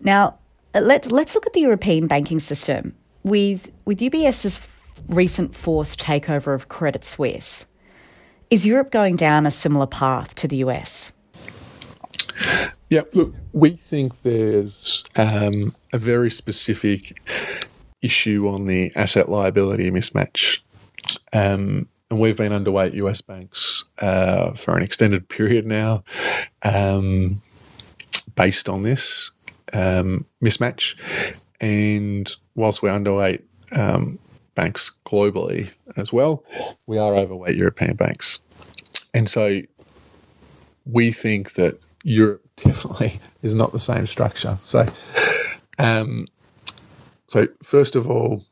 Now 0.00 0.38
let's 0.74 1.10
let's 1.10 1.34
look 1.34 1.46
at 1.46 1.52
the 1.52 1.60
European 1.60 2.06
banking 2.06 2.40
system 2.40 2.94
with 3.22 3.70
with 3.84 3.98
UBS's 3.98 4.56
recent 5.08 5.54
forced 5.54 6.00
takeover 6.00 6.54
of 6.54 6.68
Credit 6.68 7.04
Suisse. 7.04 7.66
Is 8.50 8.66
Europe 8.66 8.90
going 8.90 9.16
down 9.16 9.46
a 9.46 9.50
similar 9.50 9.86
path 9.86 10.34
to 10.36 10.48
the 10.48 10.56
US? 10.56 11.12
Yeah, 12.88 13.02
look, 13.12 13.34
we 13.52 13.70
think 13.70 14.22
there's 14.22 15.04
um, 15.16 15.72
a 15.92 15.98
very 15.98 16.30
specific 16.30 17.20
issue 18.02 18.48
on 18.48 18.66
the 18.66 18.90
asset 18.96 19.28
liability 19.28 19.90
mismatch. 19.90 20.60
Um, 21.32 21.88
and 22.10 22.18
we've 22.18 22.36
been 22.36 22.52
underweight 22.52 22.94
US 22.94 23.20
banks 23.20 23.84
uh, 24.00 24.52
for 24.52 24.76
an 24.76 24.82
extended 24.82 25.28
period 25.28 25.66
now 25.66 26.02
um, 26.62 27.40
based 28.34 28.68
on 28.68 28.82
this 28.82 29.30
um, 29.72 30.26
mismatch. 30.42 30.98
And 31.60 32.34
whilst 32.56 32.82
we're 32.82 32.90
underweight 32.90 33.42
um, 33.76 34.18
banks 34.60 34.92
globally 35.06 35.70
as 35.96 36.12
well, 36.12 36.44
we 36.86 36.98
are 36.98 37.14
overweight 37.14 37.56
European 37.56 37.96
banks. 37.96 38.40
And 39.14 39.26
so 39.28 39.62
we 40.84 41.12
think 41.12 41.54
that 41.54 41.80
Europe 42.04 42.44
definitely 42.56 43.20
is 43.42 43.54
not 43.54 43.72
the 43.72 43.78
same 43.78 44.06
structure. 44.06 44.58
So, 44.60 44.86
um, 45.78 46.26
so 47.26 47.46
first 47.62 47.96
of 47.96 48.10
all, 48.10 48.42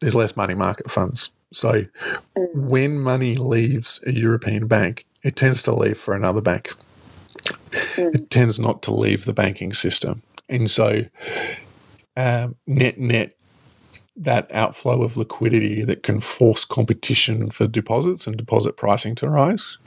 there's 0.00 0.16
less 0.16 0.36
money 0.36 0.54
market 0.54 0.90
funds. 0.90 1.30
So 1.52 1.84
when 2.54 2.98
money 2.98 3.36
leaves 3.36 4.00
a 4.04 4.12
European 4.12 4.66
bank, 4.66 5.06
it 5.22 5.36
tends 5.36 5.62
to 5.62 5.74
leave 5.74 5.96
for 5.96 6.14
another 6.14 6.40
bank. 6.40 6.74
It 7.96 8.30
tends 8.30 8.58
not 8.58 8.82
to 8.82 8.92
leave 8.92 9.24
the 9.24 9.32
banking 9.32 9.72
system. 9.72 10.22
And 10.48 10.68
so, 10.68 11.04
um, 12.16 12.56
net 12.66 12.98
net, 12.98 13.36
that 14.16 14.50
outflow 14.52 15.02
of 15.02 15.16
liquidity 15.16 15.82
that 15.84 16.02
can 16.02 16.20
force 16.20 16.64
competition 16.64 17.50
for 17.50 17.66
deposits 17.66 18.26
and 18.26 18.36
deposit 18.36 18.76
pricing 18.76 19.14
to 19.16 19.28
rise 19.28 19.78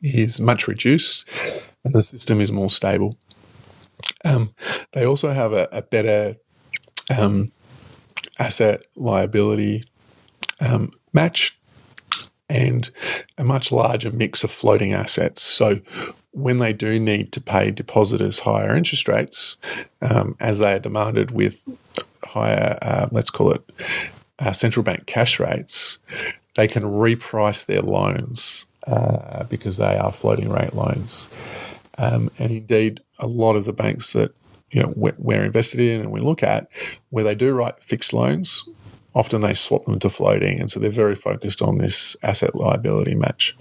is 0.00 0.40
much 0.40 0.66
reduced 0.68 1.28
and 1.84 1.94
the 1.94 2.02
system 2.02 2.40
is 2.40 2.50
more 2.50 2.70
stable. 2.70 3.16
Um, 4.24 4.54
they 4.92 5.04
also 5.04 5.32
have 5.32 5.52
a, 5.52 5.68
a 5.70 5.82
better 5.82 6.36
um, 7.16 7.50
asset 8.38 8.84
liability 8.96 9.84
um, 10.60 10.90
match 11.12 11.58
and 12.48 12.90
a 13.38 13.44
much 13.44 13.72
larger 13.72 14.10
mix 14.10 14.44
of 14.44 14.50
floating 14.50 14.92
assets. 14.92 15.42
So 15.42 15.80
when 16.34 16.58
they 16.58 16.72
do 16.72 16.98
need 16.98 17.32
to 17.32 17.40
pay 17.40 17.70
depositors 17.70 18.40
higher 18.40 18.76
interest 18.76 19.08
rates, 19.08 19.56
um, 20.02 20.36
as 20.40 20.58
they 20.58 20.74
are 20.74 20.78
demanded 20.80 21.30
with 21.30 21.64
higher, 22.24 22.76
uh, 22.82 23.06
let's 23.12 23.30
call 23.30 23.52
it 23.52 23.62
uh, 24.40 24.52
central 24.52 24.82
bank 24.82 25.06
cash 25.06 25.38
rates, 25.38 25.98
they 26.54 26.66
can 26.66 26.82
reprice 26.82 27.66
their 27.66 27.82
loans 27.82 28.66
uh, 28.86 29.44
because 29.44 29.76
they 29.76 29.96
are 29.96 30.12
floating 30.12 30.48
rate 30.48 30.74
loans. 30.74 31.28
Um, 31.98 32.30
and 32.38 32.50
indeed, 32.50 33.00
a 33.20 33.26
lot 33.26 33.54
of 33.54 33.64
the 33.64 33.72
banks 33.72 34.12
that 34.12 34.34
you 34.72 34.82
know 34.82 34.92
we're, 34.96 35.44
invested 35.44 35.78
in 35.78 36.00
and 36.00 36.10
we 36.10 36.20
look 36.20 36.42
at, 36.42 36.68
where 37.10 37.22
they 37.22 37.36
do 37.36 37.54
write 37.54 37.80
fixed 37.80 38.12
loans, 38.12 38.68
often 39.14 39.40
they 39.40 39.54
swap 39.54 39.84
them 39.84 40.00
to 40.00 40.10
floating, 40.10 40.60
and 40.60 40.70
so 40.70 40.80
they're 40.80 40.90
very 40.90 41.14
focused 41.14 41.62
on 41.62 41.78
this 41.78 42.16
asset 42.24 42.56
liability 42.56 43.14
match. 43.14 43.56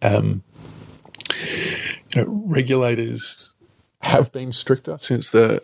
Um, 0.00 0.42
you 2.14 2.22
know, 2.22 2.42
regulators 2.46 3.54
have 4.02 4.32
been 4.32 4.52
stricter 4.52 4.98
since 4.98 5.30
the 5.30 5.62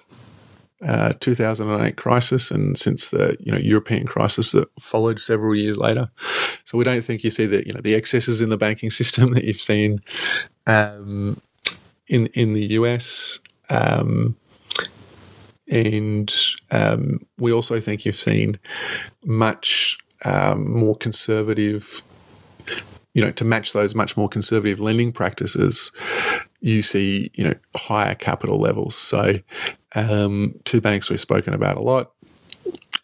uh, 0.87 1.13
2008 1.19 1.97
crisis 1.97 2.51
and 2.53 2.79
since 2.79 3.09
the 3.09 3.37
you 3.41 3.51
know 3.51 3.59
European 3.59 4.07
crisis 4.07 4.53
that 4.53 4.69
followed 4.81 5.19
several 5.19 5.55
years 5.55 5.77
later. 5.77 6.09
So 6.65 6.79
we 6.79 6.85
don't 6.85 7.03
think 7.03 7.25
you 7.25 7.31
see 7.31 7.47
the 7.47 7.67
you 7.67 7.73
know 7.73 7.81
the 7.81 7.95
excesses 7.95 8.41
in 8.41 8.51
the 8.51 8.57
banking 8.57 8.91
system 9.01 9.33
that 9.35 9.45
you've 9.45 9.61
seen 9.61 10.01
um, 10.67 11.41
in 12.07 12.27
in 12.29 12.55
the 12.55 12.67
US. 12.75 13.41
Um, 13.71 14.37
and 15.71 16.35
um, 16.71 17.27
we 17.39 17.53
also 17.53 17.79
think 17.79 18.07
you've 18.07 18.17
seen 18.17 18.59
much 19.25 19.99
um, 20.25 20.71
more 20.71 20.97
conservative 20.97 22.03
you 23.19 23.25
know, 23.25 23.33
to 23.33 23.45
match 23.45 23.73
those 23.73 23.97
much 23.97 24.17
more 24.17 24.29
conservative 24.29 24.79
lending 24.79 25.11
practices, 25.11 25.91
you 26.61 26.83
see, 26.83 27.33
you 27.35 27.43
know, 27.43 27.55
higher 27.75 28.15
capital 28.15 28.61
levels. 28.61 28.95
So, 28.97 29.41
um, 29.97 30.55
two 30.65 30.81
banks 30.81 31.11
we've 31.11 31.19
spoken 31.19 31.53
about 31.53 31.79
a 31.79 31.81
lot, 31.81 32.13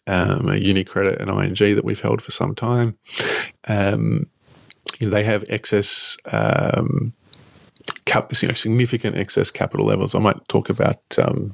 um, 0.07 0.43
UniCredit 0.43 1.17
and 1.17 1.29
ING 1.29 1.75
that 1.75 1.83
we've 1.83 1.99
held 1.99 2.21
for 2.21 2.31
some 2.31 2.55
time. 2.55 2.97
Um, 3.67 4.29
you 5.01 5.07
know, 5.07 5.11
they 5.11 5.25
have 5.25 5.43
excess, 5.49 6.15
um, 6.31 7.11
cap, 8.05 8.31
you 8.41 8.47
know, 8.47 8.53
significant 8.53 9.17
excess 9.17 9.51
capital 9.51 9.85
levels. 9.85 10.15
I 10.15 10.19
might 10.19 10.47
talk 10.47 10.69
about 10.69 11.01
um, 11.21 11.53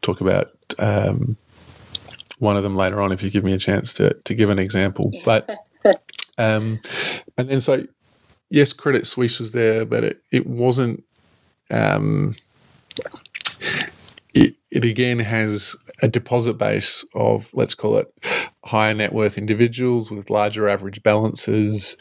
talk 0.00 0.22
about 0.22 0.50
um, 0.78 1.36
one 2.38 2.56
of 2.56 2.62
them 2.62 2.74
later 2.74 3.02
on 3.02 3.12
if 3.12 3.22
you 3.22 3.28
give 3.28 3.44
me 3.44 3.52
a 3.52 3.58
chance 3.58 3.92
to 3.94 4.14
to 4.14 4.34
give 4.34 4.48
an 4.48 4.58
example. 4.58 5.12
But 5.26 5.50
um, 6.38 6.80
and 7.36 7.48
then 7.48 7.60
so, 7.60 7.84
yes, 8.50 8.72
Credit 8.72 9.06
Suisse 9.06 9.38
was 9.38 9.52
there, 9.52 9.84
but 9.84 10.04
it, 10.04 10.22
it 10.30 10.46
wasn't. 10.46 11.04
Um, 11.70 12.34
it, 14.34 14.56
it 14.70 14.84
again 14.84 15.20
has 15.20 15.76
a 16.02 16.08
deposit 16.08 16.54
base 16.54 17.04
of, 17.14 17.50
let's 17.54 17.74
call 17.74 17.96
it, 17.96 18.12
higher 18.64 18.94
net 18.94 19.12
worth 19.12 19.38
individuals 19.38 20.10
with 20.10 20.30
larger 20.30 20.68
average 20.68 21.02
balances. 21.02 21.96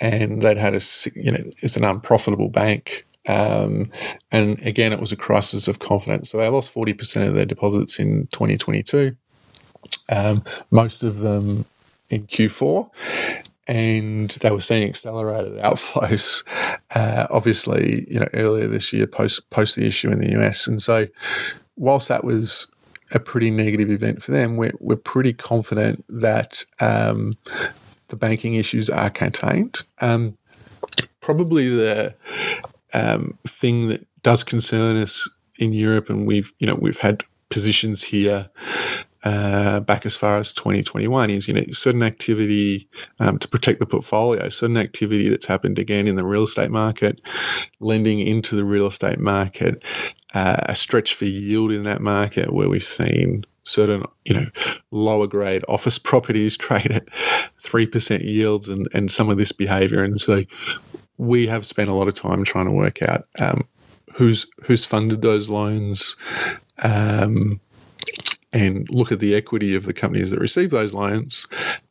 And 0.00 0.42
they'd 0.42 0.58
had 0.58 0.74
a, 0.74 0.80
you 1.14 1.32
know, 1.32 1.42
it's 1.62 1.76
an 1.76 1.84
unprofitable 1.84 2.48
bank. 2.48 3.04
Um, 3.26 3.90
and 4.30 4.60
again, 4.60 4.92
it 4.92 5.00
was 5.00 5.12
a 5.12 5.16
crisis 5.16 5.66
of 5.66 5.78
confidence. 5.78 6.30
So 6.30 6.38
they 6.38 6.48
lost 6.48 6.72
40% 6.72 7.26
of 7.26 7.34
their 7.34 7.46
deposits 7.46 7.98
in 7.98 8.28
2022. 8.32 9.16
Um, 10.10 10.44
most 10.70 11.02
of 11.02 11.18
them 11.18 11.64
in 12.10 12.26
Q4 12.26 12.88
and 13.66 14.30
they 14.30 14.50
were 14.50 14.60
seeing 14.60 14.88
accelerated 14.88 15.54
outflows. 15.62 16.44
Uh, 16.94 17.26
obviously, 17.30 18.06
you 18.08 18.20
know, 18.20 18.28
earlier 18.34 18.68
this 18.68 18.92
year, 18.92 19.04
post 19.04 19.50
post 19.50 19.74
the 19.74 19.84
issue 19.84 20.10
in 20.12 20.20
the 20.20 20.38
US, 20.38 20.68
and 20.68 20.80
so 20.80 21.08
whilst 21.74 22.06
that 22.06 22.22
was 22.22 22.68
a 23.12 23.18
pretty 23.18 23.50
negative 23.50 23.90
event 23.90 24.22
for 24.22 24.30
them, 24.30 24.56
we're 24.56 24.74
we're 24.78 24.94
pretty 24.94 25.32
confident 25.32 26.04
that 26.08 26.64
um, 26.80 27.36
the 28.08 28.16
banking 28.16 28.54
issues 28.54 28.88
are 28.88 29.10
contained. 29.10 29.82
Um, 30.00 30.38
probably 31.20 31.68
the 31.68 32.14
um, 32.92 33.36
thing 33.44 33.88
that 33.88 34.06
does 34.22 34.44
concern 34.44 34.96
us 34.96 35.28
in 35.58 35.72
Europe, 35.72 36.08
and 36.08 36.28
we've 36.28 36.52
you 36.60 36.66
know 36.68 36.76
we've 36.76 36.98
had 36.98 37.24
positions 37.48 38.04
here 38.04 38.50
uh, 39.24 39.80
back 39.80 40.04
as 40.04 40.16
far 40.16 40.36
as 40.36 40.52
2021 40.52 41.30
is 41.30 41.48
you 41.48 41.54
know 41.54 41.64
certain 41.72 42.02
activity 42.02 42.86
um, 43.20 43.38
to 43.38 43.48
protect 43.48 43.80
the 43.80 43.86
portfolio, 43.86 44.48
certain 44.50 44.76
activity 44.76 45.28
that's 45.28 45.46
happened 45.46 45.78
again 45.78 46.06
in 46.06 46.16
the 46.16 46.24
real 46.24 46.44
estate 46.44 46.70
market, 46.70 47.20
lending 47.80 48.20
into 48.20 48.54
the 48.54 48.64
real 48.64 48.86
estate 48.86 49.18
market, 49.18 49.82
uh, 50.34 50.56
a 50.64 50.74
stretch 50.74 51.14
for 51.14 51.24
yield 51.24 51.72
in 51.72 51.82
that 51.84 52.02
market 52.02 52.52
where 52.52 52.68
we've 52.68 52.84
seen 52.84 53.44
certain 53.62 54.04
you 54.26 54.34
know 54.34 54.46
lower 54.90 55.26
grade 55.26 55.64
office 55.68 55.98
properties 55.98 56.54
trade 56.58 56.92
at 56.92 57.08
three 57.58 57.86
percent 57.86 58.22
yields 58.22 58.68
and 58.68 58.88
and 58.92 59.10
some 59.10 59.30
of 59.30 59.38
this 59.38 59.52
behaviour, 59.52 60.02
and 60.02 60.20
so 60.20 60.44
we 61.16 61.46
have 61.46 61.64
spent 61.64 61.88
a 61.88 61.94
lot 61.94 62.08
of 62.08 62.14
time 62.14 62.44
trying 62.44 62.66
to 62.66 62.72
work 62.72 63.00
out 63.02 63.26
um, 63.38 63.66
who's 64.14 64.46
who's 64.64 64.84
funded 64.84 65.22
those 65.22 65.48
loans. 65.48 66.16
Um, 66.82 67.60
and 68.54 68.88
look 68.90 69.12
at 69.12 69.18
the 69.18 69.34
equity 69.34 69.74
of 69.74 69.84
the 69.84 69.92
companies 69.92 70.30
that 70.30 70.40
receive 70.40 70.70
those 70.70 70.94
loans, 70.94 71.46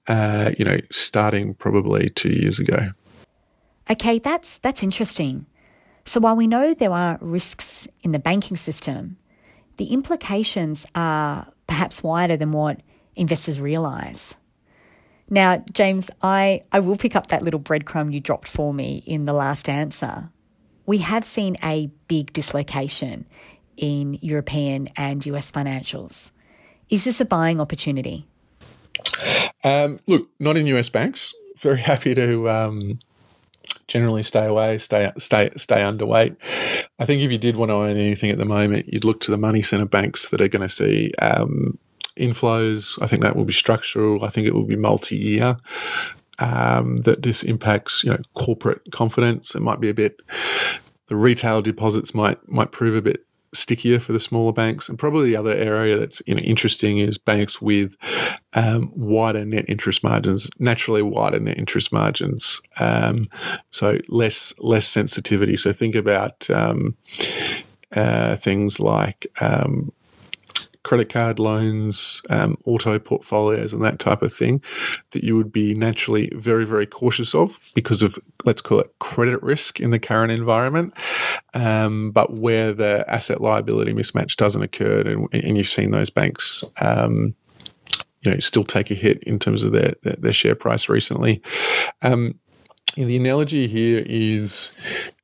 uh, 0.08 0.52
you 0.58 0.66
know, 0.66 0.78
starting 0.92 1.54
probably 1.54 2.10
two 2.10 2.30
years 2.30 2.58
ago. 2.60 2.92
Okay, 3.90 4.18
that's 4.18 4.58
that's 4.60 4.82
interesting. 4.82 5.46
So 6.06 6.20
while 6.20 6.36
we 6.36 6.48
know 6.48 6.74
there 6.74 6.92
are 6.92 7.18
risks 7.22 7.88
in 8.02 8.12
the 8.12 8.20
banking 8.20 8.58
system, 8.58 9.18
the 9.78 9.86
implications 9.86 10.86
are 10.96 11.48
perhaps 11.68 12.02
wider 12.04 12.38
than 12.38 12.52
what 12.52 12.82
investors 13.16 13.60
realise. 13.60 14.36
Now, 15.30 15.64
James, 15.72 16.10
I, 16.22 16.62
I 16.72 16.80
will 16.80 16.98
pick 16.98 17.16
up 17.16 17.28
that 17.28 17.44
little 17.44 17.60
breadcrumb 17.60 18.14
you 18.14 18.20
dropped 18.20 18.48
for 18.48 18.74
me 18.74 19.02
in 19.06 19.26
the 19.26 19.34
last 19.34 19.70
answer. 19.70 20.30
We 20.86 21.00
have 21.00 21.24
seen 21.24 21.56
a 21.64 21.88
big 22.08 22.34
dislocation 22.34 23.26
in 23.78 24.20
European 24.22 24.90
and 24.98 25.26
US 25.26 25.52
financials. 25.52 26.32
Is 26.94 27.06
this 27.06 27.20
a 27.20 27.26
buying 27.26 27.60
opportunity? 27.60 28.28
Um, 29.64 30.00
look, 30.06 30.30
not 30.40 30.58
in 30.58 30.68
US 30.68 30.90
banks. 30.90 31.34
Very 31.58 31.80
happy 31.80 32.14
to 32.14 32.48
um, 32.48 33.00
generally 33.88 34.22
stay 34.22 34.46
away, 34.46 34.78
stay 34.78 35.12
stay 35.18 35.50
stay 35.58 35.78
underweight. 35.78 36.36
I 37.00 37.06
think 37.06 37.24
if 37.24 37.32
you 37.32 37.40
did 37.40 37.56
want 37.56 37.70
to 37.70 37.74
own 37.74 37.98
anything 37.98 38.30
at 38.30 38.38
the 38.38 38.46
moment, 38.46 38.94
you'd 38.94 39.06
look 39.06 39.22
to 39.22 39.32
the 39.32 39.40
money 39.40 39.64
center 39.64 39.86
banks 39.88 40.30
that 40.30 40.40
are 40.40 40.48
going 40.48 40.62
to 40.62 40.70
see 40.70 41.12
um, 41.20 41.80
inflows. 42.16 43.02
I 43.02 43.08
think 43.08 43.24
that 43.24 43.36
will 43.36 43.46
be 43.46 43.54
structural. 43.54 44.24
I 44.24 44.30
think 44.30 44.46
it 44.46 44.54
will 44.54 44.68
be 44.68 44.76
multi-year. 44.76 45.58
Um, 46.38 46.98
that 47.06 47.24
this 47.24 47.42
impacts, 47.42 48.04
you 48.04 48.12
know, 48.12 48.22
corporate 48.36 48.92
confidence. 48.92 49.56
It 49.56 49.64
might 49.64 49.80
be 49.80 49.90
a 49.90 49.96
bit. 49.96 50.20
The 51.08 51.16
retail 51.16 51.64
deposits 51.64 52.14
might 52.14 52.38
might 52.48 52.72
prove 52.72 52.96
a 52.96 53.02
bit 53.02 53.26
stickier 53.54 54.00
for 54.00 54.14
the 54.14 54.20
smaller 54.20 54.54
banks. 54.54 54.90
And 54.90 54.98
probably 54.98 55.26
the 55.26 55.36
other 55.36 55.54
area 55.54 55.98
that's 55.98 56.22
you 56.26 56.36
know, 56.36 56.42
interesting 56.42 57.00
is 57.00 57.18
banks 57.18 57.62
with 57.62 57.96
um, 58.54 58.92
wider 58.96 59.46
net 59.46 59.66
interest 59.68 60.04
margins, 60.04 60.50
naturally 60.60 61.02
wider 61.02 61.40
net 61.40 61.58
interest 61.58 61.92
margins. 61.92 62.62
Um, 62.80 63.30
so 63.72 64.00
less 64.08 64.54
less 64.60 64.88
sensitivity. 64.88 65.58
So 65.58 65.72
think 65.72 65.96
about 65.96 66.50
um, 66.50 66.96
uh, 67.96 68.36
things 68.36 68.80
like 68.80 69.28
um, 69.42 69.92
credit 70.84 71.10
card 71.10 71.40
loans, 71.40 72.22
um, 72.30 72.58
auto 72.66 73.00
portfolios, 73.00 73.74
and 73.74 73.84
that 73.84 74.00
type 74.00 74.22
of 74.22 74.34
thing 74.34 74.62
that 75.12 75.24
you 75.24 75.36
would 75.36 75.52
be 75.52 75.74
naturally 75.74 76.30
very, 76.36 76.66
very 76.66 76.86
cautious 76.86 77.34
of 77.34 77.60
because 77.74 78.02
of, 78.02 78.20
let's 78.46 78.62
call 78.62 78.80
it 78.80 78.94
credit 79.00 79.42
risk 79.42 79.80
in 79.80 79.92
the 79.92 80.00
current 80.00 80.32
environment. 80.32 80.94
Um, 81.54 82.12
but 82.12 82.34
where 82.34 82.74
the 82.74 83.06
asset 83.08 83.42
liability 83.42 83.94
mismatch 83.94 84.36
doesn't 84.36 84.62
occur, 84.62 85.02
and, 85.02 85.28
and 85.34 85.58
you've 85.58 85.68
seen 85.68 85.92
those 85.92 86.10
banks. 86.10 86.64
Um, 86.82 87.36
you 88.26 88.32
know, 88.32 88.40
still 88.40 88.64
take 88.64 88.90
a 88.90 88.94
hit 88.94 89.22
in 89.24 89.38
terms 89.38 89.64
of 89.64 89.74
their 89.74 89.94
their, 90.04 90.14
their 90.14 90.34
share 90.34 90.56
price 90.56 90.88
recently. 90.88 91.42
Um, 92.02 92.40
the 92.96 93.18
analogy 93.18 93.68
here 93.68 94.02
is 94.06 94.72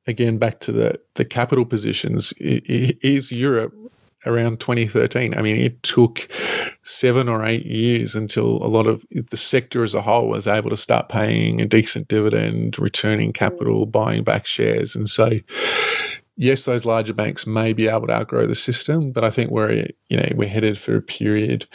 again 0.06 0.36
back 0.36 0.58
to 0.60 0.72
the 0.72 1.00
the 1.14 1.24
capital 1.24 1.64
positions. 1.64 2.34
Is 2.38 3.32
Europe 3.32 3.72
around 4.26 4.60
2013. 4.60 5.36
I 5.36 5.42
mean, 5.42 5.56
it 5.56 5.82
took 5.82 6.26
seven 6.82 7.28
or 7.28 7.44
eight 7.44 7.66
years 7.66 8.14
until 8.14 8.62
a 8.62 8.68
lot 8.68 8.86
of 8.86 9.04
the 9.10 9.36
sector 9.36 9.82
as 9.82 9.94
a 9.94 10.02
whole 10.02 10.28
was 10.28 10.46
able 10.46 10.70
to 10.70 10.76
start 10.76 11.08
paying 11.08 11.60
a 11.60 11.66
decent 11.66 12.08
dividend, 12.08 12.78
returning 12.78 13.32
capital, 13.32 13.86
buying 13.86 14.24
back 14.24 14.46
shares. 14.46 14.94
And 14.94 15.08
so, 15.08 15.40
yes, 16.36 16.64
those 16.64 16.84
larger 16.84 17.14
banks 17.14 17.46
may 17.46 17.72
be 17.72 17.88
able 17.88 18.08
to 18.08 18.14
outgrow 18.14 18.46
the 18.46 18.54
system, 18.54 19.12
but 19.12 19.24
I 19.24 19.30
think 19.30 19.50
we're, 19.50 19.86
you 20.08 20.16
know, 20.16 20.28
we're 20.34 20.48
headed 20.48 20.78
for 20.78 20.96
a 20.96 21.02
period 21.02 21.66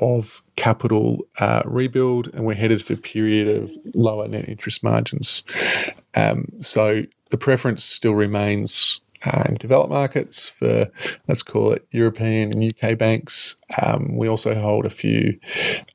of 0.00 0.42
capital 0.56 1.26
uh, 1.40 1.62
rebuild 1.64 2.28
and 2.34 2.44
we're 2.44 2.54
headed 2.54 2.84
for 2.84 2.92
a 2.92 2.96
period 2.96 3.48
of 3.48 3.72
lower 3.94 4.28
net 4.28 4.48
interest 4.48 4.82
margins. 4.82 5.42
Um, 6.14 6.46
so 6.60 7.04
the 7.30 7.38
preference 7.38 7.82
still 7.82 8.14
remains 8.14 9.00
in 9.48 9.54
developed 9.54 9.90
markets 9.90 10.48
for, 10.48 10.86
let's 11.28 11.42
call 11.42 11.72
it 11.72 11.86
European 11.90 12.52
and 12.52 12.72
UK 12.72 12.96
banks. 12.98 13.56
Um, 13.82 14.16
we 14.16 14.28
also 14.28 14.54
hold 14.54 14.86
a 14.86 14.90
few 14.90 15.38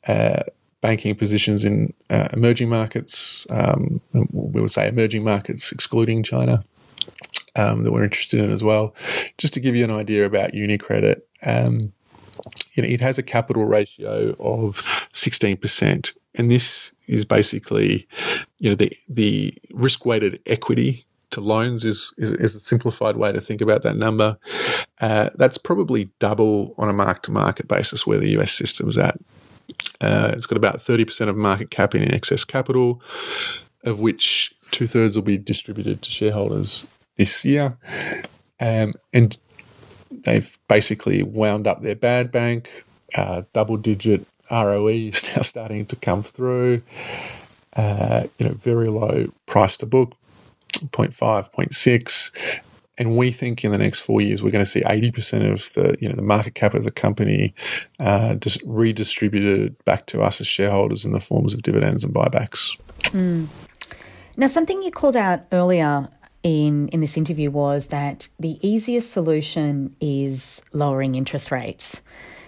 uh, 0.07 0.43
banking 0.81 1.15
positions 1.15 1.63
in 1.63 1.93
uh, 2.09 2.27
emerging 2.33 2.69
markets. 2.69 3.45
Um, 3.49 4.01
we 4.13 4.61
would 4.61 4.71
say 4.71 4.87
emerging 4.87 5.23
markets, 5.23 5.71
excluding 5.71 6.23
China. 6.23 6.63
Um, 7.57 7.83
that 7.83 7.91
we're 7.91 8.05
interested 8.05 8.39
in 8.39 8.49
as 8.49 8.63
well. 8.63 8.95
Just 9.37 9.53
to 9.55 9.59
give 9.59 9.75
you 9.75 9.83
an 9.83 9.91
idea 9.91 10.25
about 10.25 10.53
UniCredit, 10.53 11.21
um, 11.45 11.91
you 12.73 12.83
know, 12.83 12.87
it 12.87 13.01
has 13.01 13.17
a 13.17 13.23
capital 13.23 13.65
ratio 13.65 14.35
of 14.39 14.77
16%. 15.11 16.13
And 16.35 16.49
this 16.49 16.93
is 17.07 17.25
basically, 17.25 18.07
you 18.59 18.69
know, 18.69 18.75
the, 18.75 18.97
the 19.09 19.53
risk 19.71 20.05
weighted 20.05 20.39
equity 20.45 21.05
to 21.31 21.41
loans 21.41 21.85
is, 21.85 22.13
is, 22.17 22.31
is, 22.31 22.55
a 22.55 22.59
simplified 22.59 23.17
way 23.17 23.31
to 23.31 23.41
think 23.41 23.61
about 23.61 23.83
that 23.83 23.95
number. 23.95 24.37
Uh, 24.99 25.29
that's 25.35 25.57
probably 25.57 26.09
double 26.19 26.75
on 26.77 26.89
a 26.89 26.93
mark 26.93 27.23
to 27.23 27.31
market 27.31 27.67
basis 27.67 28.05
where 28.05 28.19
the 28.19 28.29
US 28.39 28.51
system 28.51 28.89
is 28.89 28.97
at. 28.97 29.17
Uh, 30.01 30.31
it's 30.33 30.45
got 30.45 30.57
about 30.57 30.79
30% 30.79 31.29
of 31.29 31.37
market 31.37 31.71
cap 31.71 31.95
in 31.95 32.13
excess 32.13 32.43
capital, 32.43 33.01
of 33.83 33.99
which 33.99 34.53
two 34.71 34.87
thirds 34.87 35.15
will 35.15 35.23
be 35.23 35.37
distributed 35.37 36.01
to 36.01 36.11
shareholders 36.11 36.85
this 37.17 37.45
year. 37.45 37.77
Um, 38.59 38.93
and 39.13 39.37
they've 40.11 40.57
basically 40.67 41.23
wound 41.23 41.67
up 41.67 41.81
their 41.81 41.95
bad 41.95 42.31
bank. 42.31 42.83
Uh, 43.15 43.43
double 43.53 43.77
digit 43.77 44.25
ROE 44.49 44.87
is 44.87 45.29
now 45.35 45.41
starting 45.41 45.85
to 45.87 45.95
come 45.95 46.23
through. 46.23 46.81
Uh, 47.75 48.23
you 48.37 48.45
know, 48.45 48.53
very 48.53 48.87
low 48.87 49.27
price 49.45 49.77
to 49.77 49.85
book, 49.85 50.13
0.5, 50.71 51.51
0.6. 51.53 52.61
And 52.97 53.17
we 53.17 53.31
think 53.31 53.63
in 53.63 53.71
the 53.71 53.77
next 53.77 54.01
four 54.01 54.21
years 54.21 54.43
we're 54.43 54.51
going 54.51 54.63
to 54.63 54.69
see 54.69 54.81
80% 54.81 55.51
of 55.51 55.73
the 55.73 55.95
you 55.99 56.07
know 56.07 56.15
the 56.15 56.21
market 56.21 56.55
cap 56.55 56.73
of 56.73 56.83
the 56.83 56.91
company 56.91 57.53
uh, 57.99 58.35
just 58.35 58.61
redistributed 58.65 59.83
back 59.85 60.05
to 60.07 60.21
us 60.21 60.41
as 60.41 60.47
shareholders 60.47 61.05
in 61.05 61.13
the 61.13 61.19
forms 61.19 61.53
of 61.53 61.63
dividends 61.63 62.03
and 62.03 62.13
buybacks. 62.13 62.77
Mm. 63.05 63.47
Now, 64.37 64.47
something 64.47 64.81
you 64.81 64.91
called 64.91 65.15
out 65.15 65.45
earlier 65.51 66.09
in 66.43 66.87
in 66.89 66.99
this 66.99 67.17
interview 67.17 67.49
was 67.49 67.87
that 67.87 68.27
the 68.39 68.59
easiest 68.67 69.11
solution 69.11 69.95
is 69.99 70.61
lowering 70.73 71.15
interest 71.15 71.51
rates. 71.51 72.01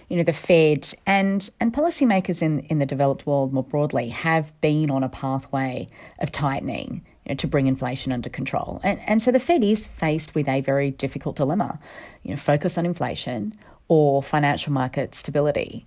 You 0.08 0.18
know, 0.18 0.22
the 0.22 0.32
Fed 0.32 0.94
and 1.06 1.48
and 1.60 1.72
policymakers 1.72 2.42
in 2.42 2.60
in 2.60 2.78
the 2.78 2.86
developed 2.86 3.26
world 3.26 3.52
more 3.52 3.64
broadly 3.64 4.10
have 4.10 4.58
been 4.60 4.90
on 4.90 5.02
a 5.02 5.08
pathway 5.08 5.88
of 6.18 6.30
tightening 6.30 7.04
you 7.24 7.32
know, 7.32 7.36
to 7.36 7.46
bring 7.46 7.66
inflation 7.66 8.12
under 8.12 8.28
control. 8.28 8.80
And, 8.82 9.00
and 9.06 9.22
so 9.22 9.30
the 9.30 9.40
Fed 9.40 9.64
is 9.64 9.86
faced 9.86 10.34
with 10.34 10.48
a 10.48 10.60
very 10.60 10.90
difficult 10.90 11.36
dilemma, 11.36 11.78
you 12.22 12.30
know, 12.30 12.36
focus 12.36 12.76
on 12.78 12.86
inflation 12.86 13.54
or 13.88 14.22
financial 14.22 14.72
market 14.72 15.14
stability. 15.14 15.86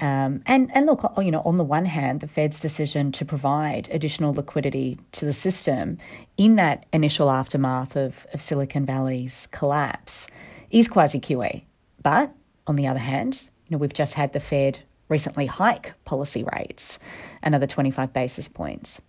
Um, 0.00 0.42
and 0.46 0.74
and 0.74 0.86
look, 0.86 1.12
you 1.18 1.30
know, 1.30 1.42
on 1.44 1.56
the 1.56 1.64
one 1.64 1.84
hand, 1.84 2.20
the 2.20 2.26
Fed's 2.26 2.58
decision 2.58 3.12
to 3.12 3.24
provide 3.24 3.88
additional 3.92 4.34
liquidity 4.34 4.98
to 5.12 5.24
the 5.24 5.32
system 5.32 5.98
in 6.36 6.56
that 6.56 6.84
initial 6.92 7.30
aftermath 7.30 7.96
of, 7.96 8.26
of 8.34 8.42
Silicon 8.42 8.84
Valley's 8.84 9.46
collapse 9.52 10.26
is 10.70 10.88
quasi 10.88 11.20
QE. 11.20 11.62
But 12.02 12.32
on 12.66 12.74
the 12.74 12.88
other 12.88 12.98
hand, 12.98 13.44
you 13.68 13.76
know, 13.76 13.78
we've 13.78 13.92
just 13.92 14.14
had 14.14 14.32
the 14.32 14.40
Fed 14.40 14.80
recently 15.08 15.46
hike 15.46 15.92
policy 16.04 16.44
rates 16.52 16.98
another 17.42 17.66
25 17.66 18.12
basis 18.12 18.48
points. 18.48 19.00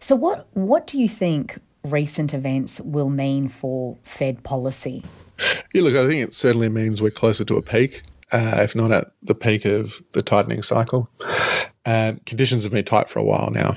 So, 0.00 0.16
what, 0.16 0.46
what 0.54 0.86
do 0.86 0.98
you 0.98 1.08
think 1.08 1.60
recent 1.84 2.34
events 2.34 2.80
will 2.80 3.10
mean 3.10 3.48
for 3.48 3.96
Fed 4.02 4.42
policy? 4.44 5.04
Yeah, 5.72 5.82
look, 5.82 5.96
I 5.96 6.06
think 6.06 6.28
it 6.28 6.34
certainly 6.34 6.68
means 6.68 7.00
we're 7.00 7.10
closer 7.10 7.44
to 7.44 7.56
a 7.56 7.62
peak, 7.62 8.02
uh, 8.32 8.58
if 8.62 8.74
not 8.74 8.90
at 8.90 9.12
the 9.22 9.34
peak 9.34 9.64
of 9.64 10.02
the 10.12 10.22
tightening 10.22 10.62
cycle. 10.62 11.10
Uh, 11.86 12.14
conditions 12.26 12.64
have 12.64 12.72
been 12.72 12.84
tight 12.84 13.08
for 13.08 13.18
a 13.18 13.24
while 13.24 13.50
now. 13.50 13.74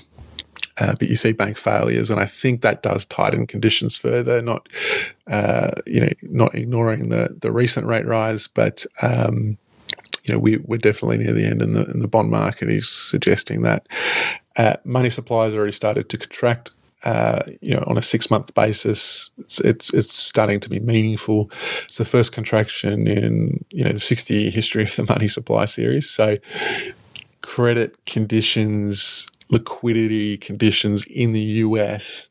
Uh, 0.80 0.96
but 0.98 1.10
you 1.10 1.16
see 1.16 1.32
bank 1.32 1.58
failures, 1.58 2.10
and 2.10 2.20
I 2.20 2.26
think 2.26 2.62
that 2.62 2.82
does 2.82 3.06
tighten 3.06 3.46
conditions 3.46 3.96
further. 3.96 4.42
Not, 4.42 4.68
uh, 5.28 5.72
you 5.86 6.02
know, 6.02 6.10
not 6.24 6.56
ignoring 6.56 7.10
the 7.10 7.38
the 7.40 7.52
recent 7.52 7.86
rate 7.86 8.06
rise, 8.06 8.48
but 8.48 8.86
um, 9.02 9.58
you 10.24 10.34
know, 10.34 10.40
we, 10.40 10.58
we're 10.58 10.78
definitely 10.78 11.18
near 11.18 11.34
the 11.34 11.46
end, 11.46 11.62
and 11.62 11.76
the, 11.76 11.84
the 11.84 12.08
bond 12.08 12.30
market 12.30 12.70
is 12.70 12.90
suggesting 12.90 13.62
that. 13.64 13.88
Uh, 14.58 14.76
money 14.84 15.10
supply 15.10 15.46
has 15.46 15.56
already 15.56 15.72
started 15.72 16.10
to 16.10 16.18
contract. 16.18 16.72
Uh, 17.04 17.42
you 17.62 17.74
know, 17.74 17.84
on 17.88 17.98
a 17.98 18.02
six-month 18.02 18.54
basis, 18.54 19.32
it's, 19.40 19.60
it's 19.62 19.92
it's 19.92 20.14
starting 20.14 20.60
to 20.60 20.70
be 20.70 20.80
meaningful. 20.80 21.50
It's 21.86 21.98
the 21.98 22.06
first 22.06 22.32
contraction 22.32 23.08
in 23.08 23.66
you 23.72 23.84
know 23.84 23.92
the 23.92 24.00
sixty-year 24.00 24.52
history 24.52 24.84
of 24.84 24.96
the 24.96 25.06
money 25.10 25.28
supply 25.28 25.66
series. 25.66 26.08
So, 26.08 26.38
credit 27.42 28.06
conditions, 28.06 29.28
liquidity 29.50 30.38
conditions 30.38 31.04
in 31.06 31.34
the 31.34 31.42
US 31.42 32.30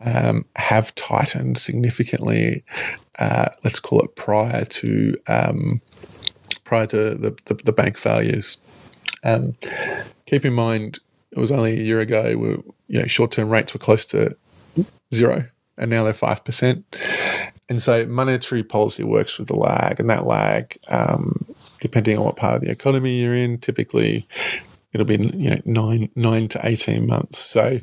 um, 0.00 0.46
have 0.56 0.94
tightened 0.94 1.58
significantly. 1.58 2.64
Uh, 3.18 3.48
let's 3.64 3.80
call 3.80 4.00
it 4.00 4.16
prior 4.16 4.64
to 4.64 5.16
um, 5.28 5.82
prior 6.70 6.86
to 6.86 7.16
the, 7.16 7.36
the, 7.46 7.54
the 7.64 7.72
bank 7.72 7.98
failures. 7.98 8.58
Um, 9.24 9.56
keep 10.26 10.44
in 10.44 10.54
mind, 10.54 11.00
it 11.32 11.38
was 11.40 11.50
only 11.50 11.72
a 11.72 11.82
year 11.82 11.98
ago 11.98 12.38
where 12.38 12.58
you 12.86 13.00
know 13.00 13.06
short 13.08 13.32
term 13.32 13.50
rates 13.50 13.74
were 13.74 13.80
close 13.80 14.04
to 14.06 14.36
zero, 15.12 15.46
and 15.76 15.90
now 15.90 16.04
they're 16.04 16.14
five 16.14 16.44
percent. 16.44 16.84
And 17.68 17.82
so 17.82 18.06
monetary 18.06 18.62
policy 18.62 19.02
works 19.02 19.36
with 19.36 19.48
the 19.48 19.56
lag, 19.56 19.98
and 19.98 20.08
that 20.10 20.26
lag, 20.26 20.78
um, 20.88 21.44
depending 21.80 22.16
on 22.16 22.24
what 22.24 22.36
part 22.36 22.54
of 22.54 22.60
the 22.60 22.70
economy 22.70 23.20
you're 23.20 23.34
in, 23.34 23.58
typically 23.58 24.28
it'll 24.92 25.06
be 25.06 25.16
you 25.16 25.50
know 25.50 25.60
nine 25.64 26.08
nine 26.14 26.46
to 26.48 26.60
eighteen 26.62 27.04
months. 27.04 27.38
So 27.38 27.80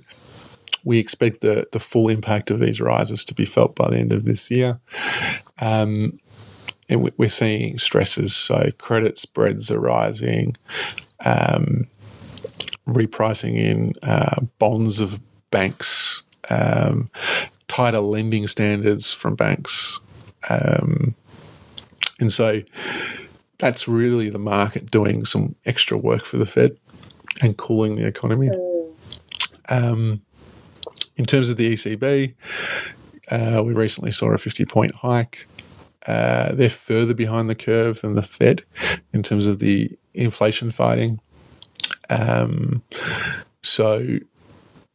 we 0.86 0.98
expect 0.98 1.42
the 1.42 1.68
the 1.74 1.82
full 1.82 2.08
impact 2.08 2.52
of 2.52 2.60
these 2.60 2.80
rises 2.80 3.26
to 3.26 3.34
be 3.34 3.44
felt 3.44 3.76
by 3.76 3.90
the 3.90 3.98
end 3.98 4.14
of 4.14 4.24
this 4.24 4.50
year. 4.50 4.80
Um, 5.60 6.22
and 6.90 7.12
we're 7.18 7.30
seeing 7.30 7.78
stresses. 7.80 8.36
So 8.36 8.72
credit 8.78 9.18
spreads 9.18 9.72
are 9.72 9.80
rising, 9.80 10.56
um, 11.26 11.88
repricing 12.88 13.58
in 13.58 13.94
uh, 14.04 14.42
bonds 14.60 15.00
of 15.00 15.20
banks, 15.52 16.24
um, 16.50 17.10
tighter 17.68 18.00
lending 18.00 18.48
standards 18.48 19.12
from 19.12 19.36
banks, 19.36 20.00
um, 20.50 21.16
and 22.20 22.32
so 22.32 22.62
that's 23.58 23.88
really 23.88 24.30
the 24.30 24.40
market 24.40 24.90
doing 24.92 25.26
some 25.26 25.56
extra 25.66 25.98
work 25.98 26.26
for 26.26 26.38
the 26.38 26.46
Fed 26.46 26.78
and 27.42 27.58
cooling 27.58 27.96
the 27.96 28.06
economy. 28.06 28.50
Um, 29.70 30.22
in 31.18 31.26
terms 31.26 31.50
of 31.50 31.58
the 31.58 31.74
ECB, 31.74 32.34
uh, 33.32 33.64
we 33.64 33.74
recently 33.74 34.12
saw 34.12 34.32
a 34.32 34.38
50 34.38 34.66
point 34.66 34.94
hike. 34.96 35.48
Uh, 36.06 36.54
they're 36.54 36.70
further 36.70 37.14
behind 37.14 37.50
the 37.50 37.56
curve 37.56 38.02
than 38.02 38.14
the 38.14 38.22
Fed 38.22 38.64
in 39.14 39.24
terms 39.24 39.48
of 39.48 39.60
the 39.60 39.98
inflation 40.14 40.72
fighting. 40.72 41.20
Um, 42.10 42.82
so 43.62 44.20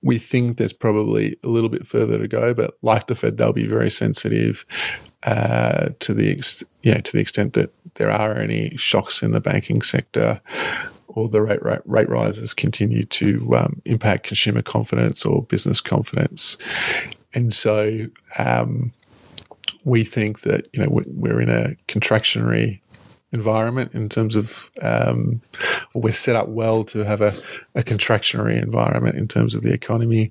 we 0.03 0.19
think 0.19 0.57
there's 0.57 0.73
probably 0.73 1.37
a 1.45 1.49
little 1.49 1.69
bit 1.69 1.87
further 1.87 2.19
to 2.19 2.29
go, 2.29 2.55
but 2.55 2.77
like 2.83 3.07
the 3.07 3.15
Fed, 3.15 3.37
they'll 3.37 3.53
be 3.53 3.67
very 3.67 3.91
sensitive 3.91 4.65
uh, 5.25 5.91
to 6.01 6.15
the 6.15 6.31
ex- 6.31 6.65
yeah 6.83 6.99
to 6.99 7.13
the 7.13 7.21
extent 7.21 7.53
that 7.53 7.73
there 7.95 8.11
are 8.11 8.37
any 8.37 8.77
shocks 8.77 9.23
in 9.23 9.33
the 9.33 9.41
banking 9.41 9.83
sector 9.83 10.41
or 11.15 11.29
the 11.29 11.43
rate, 11.43 11.63
rate, 11.63 11.81
rate 11.85 12.09
rises 12.09 12.55
continue 12.55 13.05
to 13.05 13.55
um, 13.55 13.83
impact 13.85 14.27
consumer 14.27 14.63
confidence 14.63 15.25
or 15.25 15.43
business 15.43 15.81
confidence. 15.81 16.57
And 17.35 17.53
so 17.53 18.07
um, 18.39 18.93
we 19.85 20.05
think 20.05 20.41
that 20.41 20.69
you 20.73 20.83
know 20.83 20.89
we're 21.07 21.41
in 21.41 21.51
a 21.51 21.75
contractionary 21.89 22.81
environment 23.33 23.93
in 23.95 24.09
terms 24.09 24.37
of 24.37 24.71
um, 24.83 25.41
we're 25.95 26.13
set 26.13 26.37
up 26.37 26.49
well 26.49 26.85
to 26.85 27.01
have 27.01 27.21
a, 27.21 27.33
a, 27.75 27.83
contractionary 27.83 28.63
environment 28.63 29.17
in 29.17 29.27
terms 29.27 29.55
of 29.55 29.63
the 29.63 29.73
economy. 29.73 30.31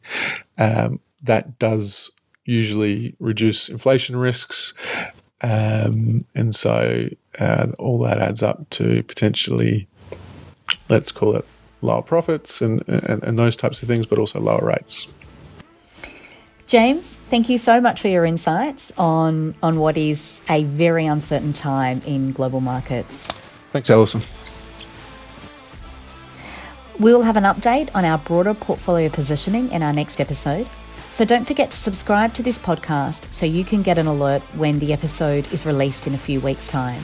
Um, 0.60 1.00
that 1.24 1.58
does 1.60 2.12
usually 2.46 3.16
reduce 3.20 3.70
inflation 3.70 4.16
risks. 4.16 4.74
Um, 5.42 6.26
and 6.36 6.56
so 6.56 7.10
uh, 7.40 7.68
all 7.80 8.00
that 8.00 8.20
adds 8.20 8.44
up 8.44 8.70
to 8.72 9.04
potentially, 9.04 9.88
let's 10.90 11.12
call 11.12 11.36
it 11.36 11.46
lower 11.82 12.04
profits 12.04 12.62
and, 12.62 12.88
and, 12.88 13.24
and 13.24 13.40
those 13.40 13.56
types 13.56 13.82
of 13.82 13.88
things, 13.88 14.06
but 14.06 14.20
also 14.20 14.40
lower 14.40 14.64
rates. 14.64 15.08
James, 16.72 17.16
thank 17.30 17.50
you 17.50 17.58
so 17.58 17.82
much 17.82 18.00
for 18.00 18.08
your 18.08 18.24
insights 18.24 18.94
on, 18.98 19.56
on 19.62 19.78
what 19.78 19.98
is 19.98 20.40
a 20.50 20.64
very 20.64 21.06
uncertain 21.06 21.52
time 21.52 22.02
in 22.06 22.32
global 22.32 22.62
markets. 22.62 23.28
Thanks, 23.74 23.90
Alison. 23.90 24.22
We'll 26.98 27.24
have 27.24 27.36
an 27.36 27.44
update 27.44 27.90
on 27.94 28.06
our 28.06 28.20
broader 28.20 28.54
portfolio 28.54 29.10
positioning 29.10 29.70
in 29.70 29.84
our 29.84 29.92
next 29.92 30.22
episode. 30.22 30.66
So 31.10 31.26
don't 31.26 31.44
forget 31.44 31.72
to 31.72 31.78
subscribe 31.78 32.34
to 32.36 32.42
this 32.42 32.58
podcast 32.58 33.34
so 33.34 33.46
you 33.46 33.66
can 33.66 33.82
get 33.82 33.98
an 33.98 34.08
alert 34.08 34.42
when 34.56 34.80
the 34.80 34.94
episode 34.94 35.52
is 35.52 35.66
released 35.66 36.08
in 36.08 36.14
a 36.14 36.18
few 36.18 36.40
weeks' 36.40 36.70
time. 36.70 37.02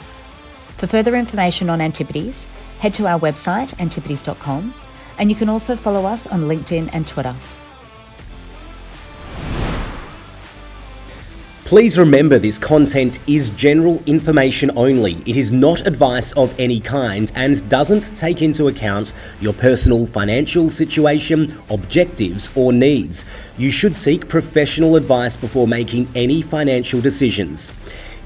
For 0.78 0.88
further 0.88 1.14
information 1.14 1.70
on 1.70 1.82
Antipodes, 1.82 2.46
head 2.80 2.94
to 2.94 3.06
our 3.06 3.20
website, 3.20 3.76
antipodes.com, 3.76 4.74
and 5.18 5.30
you 5.30 5.36
can 5.36 5.50
also 5.50 5.76
follow 5.76 6.06
us 6.06 6.26
on 6.26 6.44
LinkedIn 6.44 6.90
and 6.94 7.06
Twitter. 7.06 7.36
Please 11.68 12.00
remember 12.00 12.40
this 12.40 12.58
content 12.58 13.20
is 13.28 13.50
general 13.50 14.02
information 14.06 14.72
only. 14.78 15.16
It 15.26 15.36
is 15.36 15.52
not 15.52 15.86
advice 15.86 16.32
of 16.32 16.58
any 16.58 16.80
kind 16.80 17.30
and 17.36 17.68
doesn't 17.68 18.16
take 18.16 18.42
into 18.42 18.70
account 18.70 19.14
your 19.42 19.52
personal 19.52 20.06
financial 20.06 20.70
situation, 20.70 21.62
objectives, 21.70 22.50
or 22.56 22.72
needs. 22.72 23.26
You 23.58 23.70
should 23.70 23.98
seek 23.98 24.30
professional 24.30 24.96
advice 24.96 25.36
before 25.36 25.68
making 25.68 26.08
any 26.16 26.42
financial 26.42 27.02
decisions. 27.02 27.74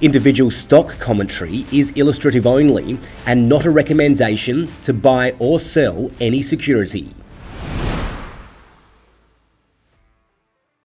Individual 0.01 0.51
stock 0.51 0.99
commentary 0.99 1.65
is 1.71 1.89
illustrative 1.93 2.45
only 2.45 2.99
and 3.25 3.49
not 3.49 3.65
a 3.65 3.71
recommendation 3.71 4.67
to 4.83 4.93
buy 4.93 5.33
or 5.39 5.57
sell 5.57 6.11
any 6.19 6.43
security. 6.43 7.09